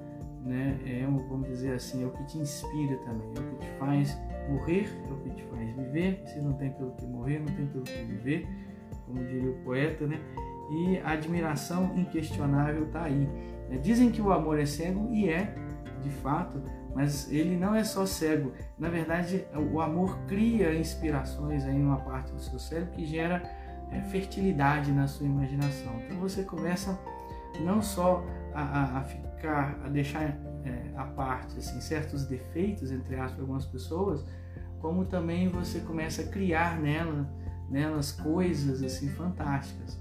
né, 0.44 0.78
é, 0.86 1.04
vamos 1.04 1.48
dizer 1.48 1.74
assim, 1.74 2.04
é 2.04 2.06
o 2.06 2.10
que 2.10 2.24
te 2.24 2.38
inspira 2.38 2.96
também, 2.98 3.28
é 3.36 3.40
o 3.40 3.42
que 3.42 3.56
te 3.56 3.70
faz 3.78 4.20
morrer, 4.48 4.88
é 5.08 5.12
o 5.12 5.16
que 5.16 5.30
te 5.30 5.42
faz 5.44 5.76
viver. 5.76 6.22
Se 6.26 6.40
não 6.40 6.52
tem 6.52 6.70
pelo 6.70 6.92
que 6.92 7.06
morrer, 7.06 7.40
não 7.40 7.54
tem 7.54 7.66
pelo 7.66 7.84
que 7.84 8.04
viver, 8.04 8.48
como 9.04 9.18
diria 9.24 9.50
o 9.50 9.54
poeta, 9.64 10.06
né? 10.06 10.20
E 10.70 10.98
a 10.98 11.10
admiração 11.10 11.92
inquestionável 11.96 12.84
está 12.84 13.04
aí. 13.04 13.28
Né? 13.68 13.78
Dizem 13.78 14.10
que 14.10 14.20
o 14.20 14.32
amor 14.32 14.58
é 14.58 14.66
cego 14.66 15.12
e 15.12 15.28
é, 15.28 15.54
de 16.02 16.10
fato, 16.10 16.62
mas 16.94 17.30
ele 17.30 17.56
não 17.56 17.74
é 17.74 17.84
só 17.84 18.06
cego. 18.06 18.52
Na 18.78 18.88
verdade, 18.88 19.46
o 19.72 19.80
amor 19.80 20.18
cria 20.26 20.74
inspirações 20.74 21.64
aí 21.64 21.78
numa 21.78 21.98
parte 21.98 22.32
do 22.32 22.40
seu 22.40 22.58
cérebro 22.58 22.92
que 22.92 23.04
gera 23.04 23.42
é, 23.90 24.00
fertilidade 24.02 24.92
na 24.92 25.06
sua 25.06 25.26
imaginação. 25.26 25.92
Então 26.04 26.18
você 26.18 26.42
começa 26.42 26.98
não 27.60 27.82
só 27.82 28.24
a, 28.54 28.98
a, 28.98 29.02
ficar, 29.02 29.78
a 29.84 29.88
deixar 29.88 30.22
é, 30.64 30.88
parte 31.18 31.58
assim, 31.58 31.80
certos 31.80 32.26
defeitos, 32.26 32.92
entre 32.92 33.16
aspas, 33.16 33.40
algumas 33.40 33.66
pessoas, 33.66 34.24
como 34.80 35.04
também 35.04 35.48
você 35.48 35.80
começa 35.80 36.22
a 36.22 36.26
criar 36.26 36.78
nela, 36.80 37.28
nelas 37.68 38.12
coisas 38.12 38.82
assim 38.82 39.08
fantásticas. 39.08 39.98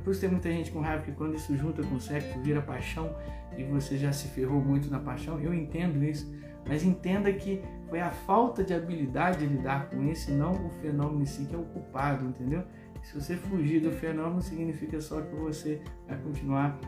É 0.00 0.02
por 0.02 0.12
isso 0.12 0.20
que 0.20 0.26
tem 0.26 0.30
muita 0.30 0.50
gente 0.50 0.70
com 0.70 0.80
raiva 0.80 1.02
que 1.02 1.12
quando 1.12 1.34
isso 1.34 1.54
junta 1.58 1.82
com 1.82 2.00
sexo 2.00 2.40
vira 2.40 2.62
paixão 2.62 3.14
e 3.54 3.62
você 3.64 3.98
já 3.98 4.10
se 4.12 4.28
ferrou 4.28 4.58
muito 4.58 4.90
na 4.90 4.98
paixão. 4.98 5.38
Eu 5.38 5.52
entendo 5.52 6.02
isso, 6.02 6.32
mas 6.66 6.82
entenda 6.82 7.30
que 7.30 7.62
foi 7.90 8.00
a 8.00 8.10
falta 8.10 8.64
de 8.64 8.72
habilidade 8.72 9.40
de 9.40 9.46
lidar 9.46 9.90
com 9.90 10.02
isso 10.04 10.30
e 10.30 10.34
não 10.34 10.52
o 10.52 10.70
fenômeno 10.80 11.20
em 11.20 11.26
si 11.26 11.44
que 11.44 11.54
é 11.54 11.58
o 11.58 11.64
culpado, 11.64 12.24
entendeu? 12.24 12.62
Se 13.02 13.14
você 13.14 13.36
fugir 13.36 13.80
do 13.80 13.90
fenômeno, 13.90 14.40
significa 14.40 14.98
só 15.02 15.20
que 15.20 15.34
você 15.36 15.82
vai 16.08 16.16
continuar 16.16 16.78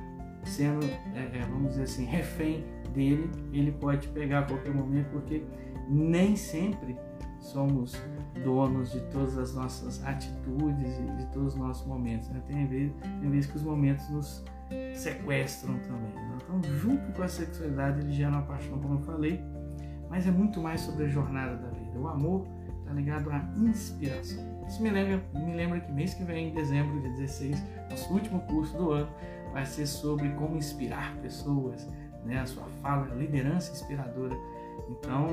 sendo, 0.44 0.86
é, 1.14 1.38
é, 1.38 1.46
vamos 1.50 1.72
dizer 1.72 1.82
assim, 1.82 2.06
refém 2.06 2.64
dele. 2.94 3.30
Ele 3.52 3.72
pode 3.72 4.02
te 4.02 4.08
pegar 4.08 4.38
a 4.38 4.42
qualquer 4.44 4.72
momento, 4.72 5.10
porque 5.10 5.42
nem 5.86 6.34
sempre 6.34 6.96
somos 7.42 8.00
donos 8.44 8.92
de 8.92 9.00
todas 9.10 9.36
as 9.36 9.54
nossas 9.54 10.04
atitudes 10.04 10.98
e 10.98 11.16
de 11.16 11.26
todos 11.32 11.54
os 11.54 11.60
nossos 11.60 11.86
momentos. 11.86 12.28
Né? 12.28 12.40
Tem, 12.46 12.66
tem 12.66 13.30
vezes 13.30 13.50
que 13.50 13.56
os 13.56 13.62
momentos 13.62 14.08
nos 14.10 14.44
sequestram 14.94 15.78
também. 15.80 16.14
Né? 16.14 16.38
Então, 16.42 16.62
junto 16.78 17.12
com 17.12 17.22
a 17.22 17.28
sexualidade, 17.28 18.00
ele 18.00 18.12
gera 18.12 18.30
uma 18.30 18.42
paixão, 18.42 18.78
como 18.78 18.94
eu 18.94 19.00
falei, 19.00 19.42
mas 20.08 20.26
é 20.26 20.30
muito 20.30 20.60
mais 20.60 20.80
sobre 20.80 21.04
a 21.04 21.08
jornada 21.08 21.56
da 21.56 21.68
vida. 21.68 21.98
O 21.98 22.08
amor 22.08 22.46
está 22.80 22.92
ligado 22.92 23.30
à 23.30 23.38
inspiração. 23.56 24.44
Isso 24.66 24.82
me 24.82 24.90
lembra, 24.90 25.22
me 25.34 25.54
lembra 25.54 25.80
que 25.80 25.92
mês 25.92 26.14
que 26.14 26.24
vem, 26.24 26.50
em 26.50 26.54
dezembro 26.54 27.00
de 27.00 27.08
16, 27.10 27.62
nosso 27.90 28.12
último 28.12 28.40
curso 28.42 28.76
do 28.76 28.92
ano, 28.92 29.10
vai 29.52 29.66
ser 29.66 29.86
sobre 29.86 30.28
como 30.30 30.56
inspirar 30.56 31.14
pessoas, 31.16 31.88
né? 32.24 32.40
a 32.40 32.46
sua 32.46 32.64
fala, 32.80 33.10
a 33.10 33.14
liderança 33.14 33.72
inspiradora. 33.72 34.34
Então, 34.88 35.28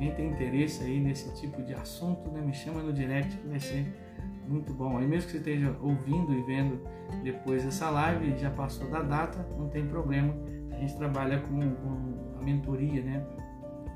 alguém 0.00 0.14
tem 0.14 0.30
interesse 0.30 0.82
aí 0.82 0.98
nesse 0.98 1.30
tipo 1.34 1.62
de 1.62 1.74
assunto, 1.74 2.30
né, 2.30 2.40
me 2.40 2.54
chama 2.54 2.82
no 2.82 2.90
direct 2.90 3.36
que 3.36 3.46
vai 3.46 3.60
ser 3.60 3.86
muito 4.48 4.72
bom. 4.72 4.96
Aí 4.96 5.06
mesmo 5.06 5.26
que 5.26 5.32
você 5.32 5.38
esteja 5.38 5.76
ouvindo 5.82 6.32
e 6.32 6.42
vendo 6.44 6.80
depois 7.22 7.66
essa 7.66 7.90
live, 7.90 8.36
já 8.38 8.50
passou 8.50 8.90
da 8.90 9.02
data, 9.02 9.46
não 9.58 9.68
tem 9.68 9.86
problema. 9.86 10.34
A 10.72 10.76
gente 10.76 10.96
trabalha 10.96 11.40
com, 11.40 11.60
com 11.60 12.38
a 12.40 12.42
mentoria, 12.42 13.02
né, 13.02 13.26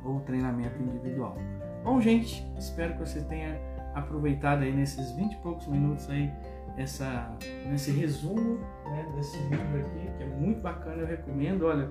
ou 0.05 0.21
treinamento 0.21 0.81
individual. 0.83 1.38
Bom, 1.83 1.99
gente, 2.01 2.47
espero 2.59 2.93
que 2.95 3.01
você 3.01 3.23
tenha 3.23 3.59
aproveitado 3.95 4.62
aí 4.62 4.73
nesses 4.73 5.11
20 5.12 5.33
e 5.33 5.37
poucos 5.37 5.67
minutos 5.67 6.11
aí 6.11 6.31
essa, 6.77 7.35
nesse 7.67 7.93
resumo 7.93 8.59
né, 8.90 9.11
desse 9.17 9.38
livro 9.38 9.81
aqui, 9.81 10.11
que 10.19 10.23
é 10.23 10.27
muito 10.27 10.61
bacana, 10.61 11.01
eu 11.01 11.07
recomendo. 11.07 11.64
Olha, 11.64 11.90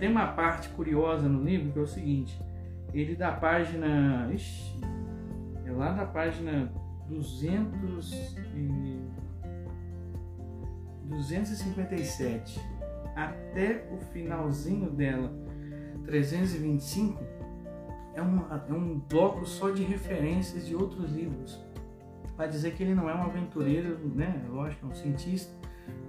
tem 0.00 0.08
uma 0.08 0.26
parte 0.28 0.70
curiosa 0.70 1.28
no 1.28 1.44
livro 1.44 1.72
que 1.72 1.78
é 1.78 1.82
o 1.82 1.86
seguinte: 1.86 2.40
ele 2.94 3.16
da 3.16 3.32
página. 3.32 4.30
Ixi, 4.32 4.80
é 5.66 5.72
lá 5.72 5.92
da 5.92 6.06
página 6.06 6.72
200 7.08 8.12
e, 8.54 9.00
257 11.06 12.60
até 13.14 13.86
o 13.92 13.98
finalzinho 14.12 14.90
dela, 14.90 15.32
325, 16.04 17.22
é, 18.14 18.22
uma, 18.22 18.64
é 18.68 18.72
um 18.72 18.98
bloco 18.98 19.46
só 19.46 19.70
de 19.70 19.82
referências 19.82 20.66
de 20.66 20.74
outros 20.74 21.12
livros 21.12 21.62
para 22.36 22.46
dizer 22.46 22.74
que 22.74 22.82
ele 22.82 22.94
não 22.94 23.08
é 23.08 23.14
um 23.14 23.22
aventureiro, 23.22 23.98
né? 24.12 24.44
Lógico, 24.48 24.86
é 24.86 24.88
um 24.90 24.94
cientista, 24.94 25.52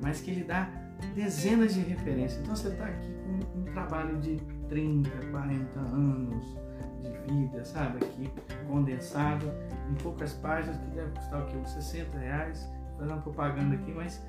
mas 0.02 0.22
que 0.22 0.32
ele 0.32 0.44
dá 0.44 0.70
dezenas 1.14 1.74
de 1.76 1.82
referências. 1.82 2.42
Então 2.42 2.56
você 2.56 2.70
está 2.70 2.86
aqui 2.86 3.14
com 3.14 3.60
um 3.60 3.64
trabalho 3.66 4.18
de 4.18 4.38
30, 4.68 5.10
40 5.32 5.80
anos 5.80 6.65
de 7.06 7.34
vida, 7.34 7.64
sabe? 7.64 8.04
Aqui 8.04 8.32
condensado 8.68 9.52
em 9.90 9.94
poucas 9.96 10.34
páginas, 10.34 10.78
que 10.78 10.88
deve 10.88 11.12
custar 11.12 11.42
o 11.42 11.46
quê? 11.46 11.58
Uns 11.58 11.70
60 11.70 12.18
reais. 12.18 12.70
Fazendo 12.98 13.12
uma 13.12 13.22
propaganda 13.22 13.76
aqui, 13.76 13.92
mas 13.92 14.26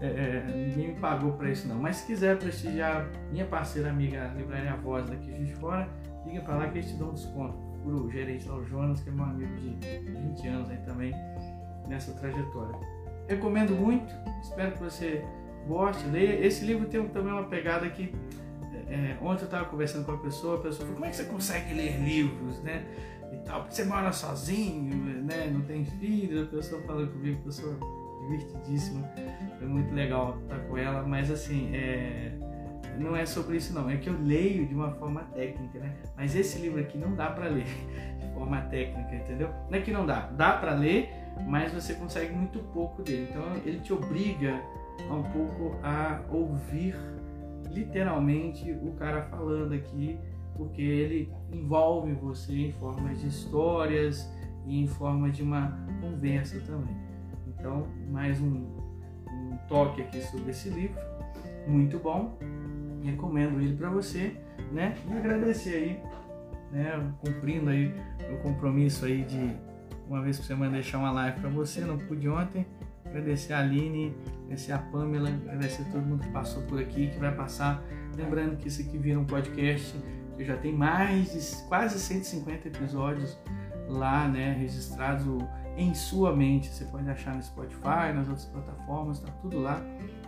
é, 0.00 0.06
é, 0.06 0.44
ninguém 0.68 0.94
me 0.94 1.00
pagou 1.00 1.32
para 1.32 1.50
isso 1.50 1.68
não. 1.68 1.76
Mas 1.76 1.96
se 1.96 2.06
quiser 2.06 2.38
prestigiar 2.38 3.06
minha 3.30 3.46
parceira 3.46 3.90
amiga 3.90 4.32
Livraria 4.36 4.74
Voz 4.76 5.08
daqui 5.08 5.32
de 5.32 5.54
fora, 5.54 5.88
liga 6.24 6.40
para 6.40 6.56
lá 6.56 6.68
que 6.68 6.78
eles 6.78 6.90
te 6.90 6.96
dão 6.96 7.10
um 7.10 7.14
desconto. 7.14 7.58
Procura 7.72 7.96
o 7.96 8.10
gerente 8.10 8.48
lá, 8.48 8.56
o 8.56 8.64
Jonas, 8.64 9.00
que 9.00 9.08
é 9.08 9.12
meu 9.12 9.24
amigo 9.24 9.54
de 9.56 9.98
20 9.98 10.48
anos 10.48 10.70
aí 10.70 10.78
também 10.78 11.12
nessa 11.88 12.12
trajetória. 12.12 12.74
Recomendo 13.28 13.74
muito, 13.74 14.12
espero 14.42 14.72
que 14.72 14.82
você 14.82 15.24
goste, 15.66 16.06
leia. 16.08 16.44
Esse 16.44 16.64
livro 16.64 16.86
tem 16.86 17.06
também 17.08 17.32
uma 17.32 17.44
pegada 17.44 17.88
que 17.90 18.14
é, 18.88 19.16
ontem 19.20 19.42
eu 19.42 19.46
estava 19.46 19.64
conversando 19.64 20.04
com 20.04 20.12
uma 20.12 20.22
pessoa, 20.22 20.58
a 20.58 20.62
pessoa 20.62 20.80
falou, 20.80 20.94
como 20.94 21.06
é 21.06 21.10
que 21.10 21.16
você 21.16 21.24
consegue 21.24 21.74
ler 21.74 21.98
livros, 22.00 22.60
né? 22.62 22.84
E 23.32 23.36
tal, 23.38 23.62
porque 23.62 23.74
você 23.74 23.84
mora 23.84 24.12
sozinho, 24.12 25.22
né? 25.24 25.50
Não 25.52 25.62
tem 25.62 25.84
filhos, 25.84 26.46
a 26.46 26.50
pessoa 26.50 26.80
falando 26.82 27.12
comigo, 27.12 27.42
pessoa 27.42 27.76
divertidíssima, 28.22 29.08
foi 29.58 29.66
muito 29.66 29.94
legal 29.94 30.38
estar 30.42 30.58
com 30.60 30.76
ela, 30.76 31.02
mas 31.02 31.30
assim, 31.30 31.74
é, 31.74 32.32
não 32.98 33.14
é 33.14 33.26
sobre 33.26 33.56
isso 33.56 33.72
não, 33.74 33.88
é 33.88 33.96
que 33.96 34.08
eu 34.08 34.18
leio 34.20 34.66
de 34.66 34.74
uma 34.74 34.92
forma 34.92 35.22
técnica, 35.34 35.78
né? 35.78 35.94
Mas 36.16 36.34
esse 36.34 36.58
livro 36.58 36.80
aqui 36.80 36.96
não 36.98 37.14
dá 37.14 37.30
para 37.30 37.48
ler 37.48 37.66
de 38.20 38.34
forma 38.34 38.60
técnica, 38.62 39.14
entendeu? 39.14 39.50
Não 39.70 39.78
é 39.78 39.80
que 39.80 39.90
não 39.90 40.06
dá, 40.06 40.26
dá 40.28 40.52
para 40.52 40.74
ler, 40.74 41.10
mas 41.46 41.72
você 41.72 41.94
consegue 41.94 42.32
muito 42.32 42.60
pouco 42.72 43.02
dele. 43.02 43.28
Então 43.30 43.56
ele 43.64 43.80
te 43.80 43.92
obriga 43.92 44.60
um 45.10 45.22
pouco 45.22 45.76
a 45.82 46.20
ouvir 46.30 46.94
literalmente 47.70 48.70
o 48.70 48.92
cara 48.92 49.22
falando 49.22 49.72
aqui, 49.72 50.18
porque 50.56 50.82
ele 50.82 51.32
envolve 51.52 52.12
você 52.12 52.52
em 52.52 52.72
formas 52.72 53.20
de 53.20 53.28
histórias 53.28 54.30
e 54.66 54.82
em 54.82 54.86
forma 54.86 55.30
de 55.30 55.42
uma 55.42 55.78
conversa 56.00 56.60
também. 56.60 56.96
Então, 57.46 57.86
mais 58.10 58.40
um, 58.40 58.66
um 59.28 59.56
toque 59.68 60.02
aqui 60.02 60.20
sobre 60.22 60.50
esse 60.50 60.68
livro, 60.68 61.00
muito 61.66 61.98
bom. 61.98 62.38
Recomendo 63.02 63.60
ele 63.60 63.76
para 63.76 63.90
você, 63.90 64.36
né? 64.72 64.96
E 65.08 65.12
agradecer 65.12 65.76
aí, 65.76 66.02
né? 66.72 67.12
Cumprindo 67.20 67.70
aí 67.70 67.94
o 68.32 68.42
compromisso 68.42 69.04
aí 69.04 69.22
de 69.22 69.56
uma 70.08 70.22
vez 70.22 70.38
por 70.38 70.44
semana 70.44 70.72
deixar 70.72 70.98
uma 70.98 71.10
live 71.10 71.40
para 71.40 71.50
você, 71.50 71.80
não 71.82 71.98
pude 71.98 72.28
ontem. 72.28 72.66
Agradecer 73.08 73.52
a 73.52 73.60
Aline, 73.60 74.14
agradecer 74.44 74.72
a 74.72 74.78
Pamela, 74.78 75.28
agradecer 75.28 75.82
a 75.82 75.84
todo 75.86 76.02
mundo 76.02 76.22
que 76.22 76.30
passou 76.30 76.62
por 76.62 76.80
aqui, 76.80 77.08
que 77.08 77.18
vai 77.18 77.34
passar. 77.34 77.82
Lembrando 78.16 78.56
que 78.56 78.68
isso 78.68 78.82
aqui 78.82 78.98
vira 78.98 79.18
um 79.18 79.24
podcast, 79.24 79.96
que 80.36 80.44
já 80.44 80.56
tem 80.56 80.72
mais 80.72 81.32
de 81.32 81.68
quase 81.68 81.98
150 81.98 82.68
episódios 82.68 83.38
lá, 83.88 84.28
né, 84.28 84.52
registrados 84.52 85.26
em 85.76 85.94
sua 85.94 86.34
mente. 86.34 86.68
Você 86.68 86.84
pode 86.86 87.08
achar 87.08 87.34
no 87.34 87.42
Spotify, 87.42 88.12
nas 88.14 88.28
outras 88.28 88.46
plataformas, 88.46 89.20
tá 89.20 89.30
tudo 89.42 89.60
lá. 89.60 89.82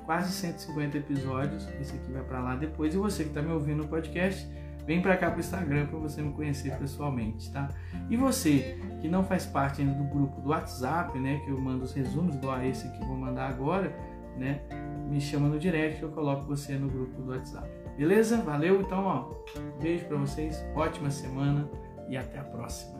Quase 0.05 0.31
150 0.33 0.99
episódios. 0.99 1.69
Esse 1.81 1.97
aqui 1.97 2.13
vai 2.13 2.23
para 2.23 2.41
lá 2.41 2.57
depois. 2.57 2.95
E 2.95 2.97
você 2.97 3.25
que 3.25 3.31
está 3.31 3.43
me 3.43 3.53
ouvindo 3.53 3.83
no 3.83 3.89
podcast, 3.89 4.49
vem 4.89 5.03
para 5.03 5.19
cá 5.19 5.31
pro 5.31 5.39
Instagram 5.39 5.87
para 5.87 5.99
você 5.99 6.23
me 6.23 6.33
conhecer 6.33 6.75
pessoalmente, 6.79 7.53
tá? 7.53 7.69
E 8.09 8.17
você 8.17 8.81
que 9.03 9.07
não 9.07 9.23
faz 9.23 9.45
parte 9.45 9.83
ainda 9.83 9.93
do 9.93 10.05
grupo 10.05 10.41
do 10.41 10.49
WhatsApp, 10.49 11.19
né, 11.19 11.43
que 11.45 11.51
eu 11.51 11.61
mando 11.61 11.85
os 11.85 11.93
resumos 11.93 12.35
igual 12.35 12.55
a 12.55 12.67
esse 12.67 12.91
que 12.93 13.05
vou 13.05 13.15
mandar 13.15 13.51
agora, 13.51 13.95
né? 14.39 14.63
Me 15.11 15.21
chama 15.21 15.47
no 15.47 15.59
direct 15.59 15.99
que 15.99 16.05
eu 16.05 16.11
coloco 16.11 16.47
você 16.47 16.73
no 16.79 16.89
grupo 16.89 17.21
do 17.21 17.33
WhatsApp. 17.33 17.69
Beleza? 17.99 18.39
Valeu, 18.39 18.81
então, 18.81 19.05
ó. 19.05 19.35
Beijo 19.79 20.07
para 20.07 20.17
vocês, 20.17 20.65
ótima 20.75 21.11
semana 21.11 21.69
e 22.09 22.17
até 22.17 22.39
a 22.39 22.45
próxima. 22.45 22.99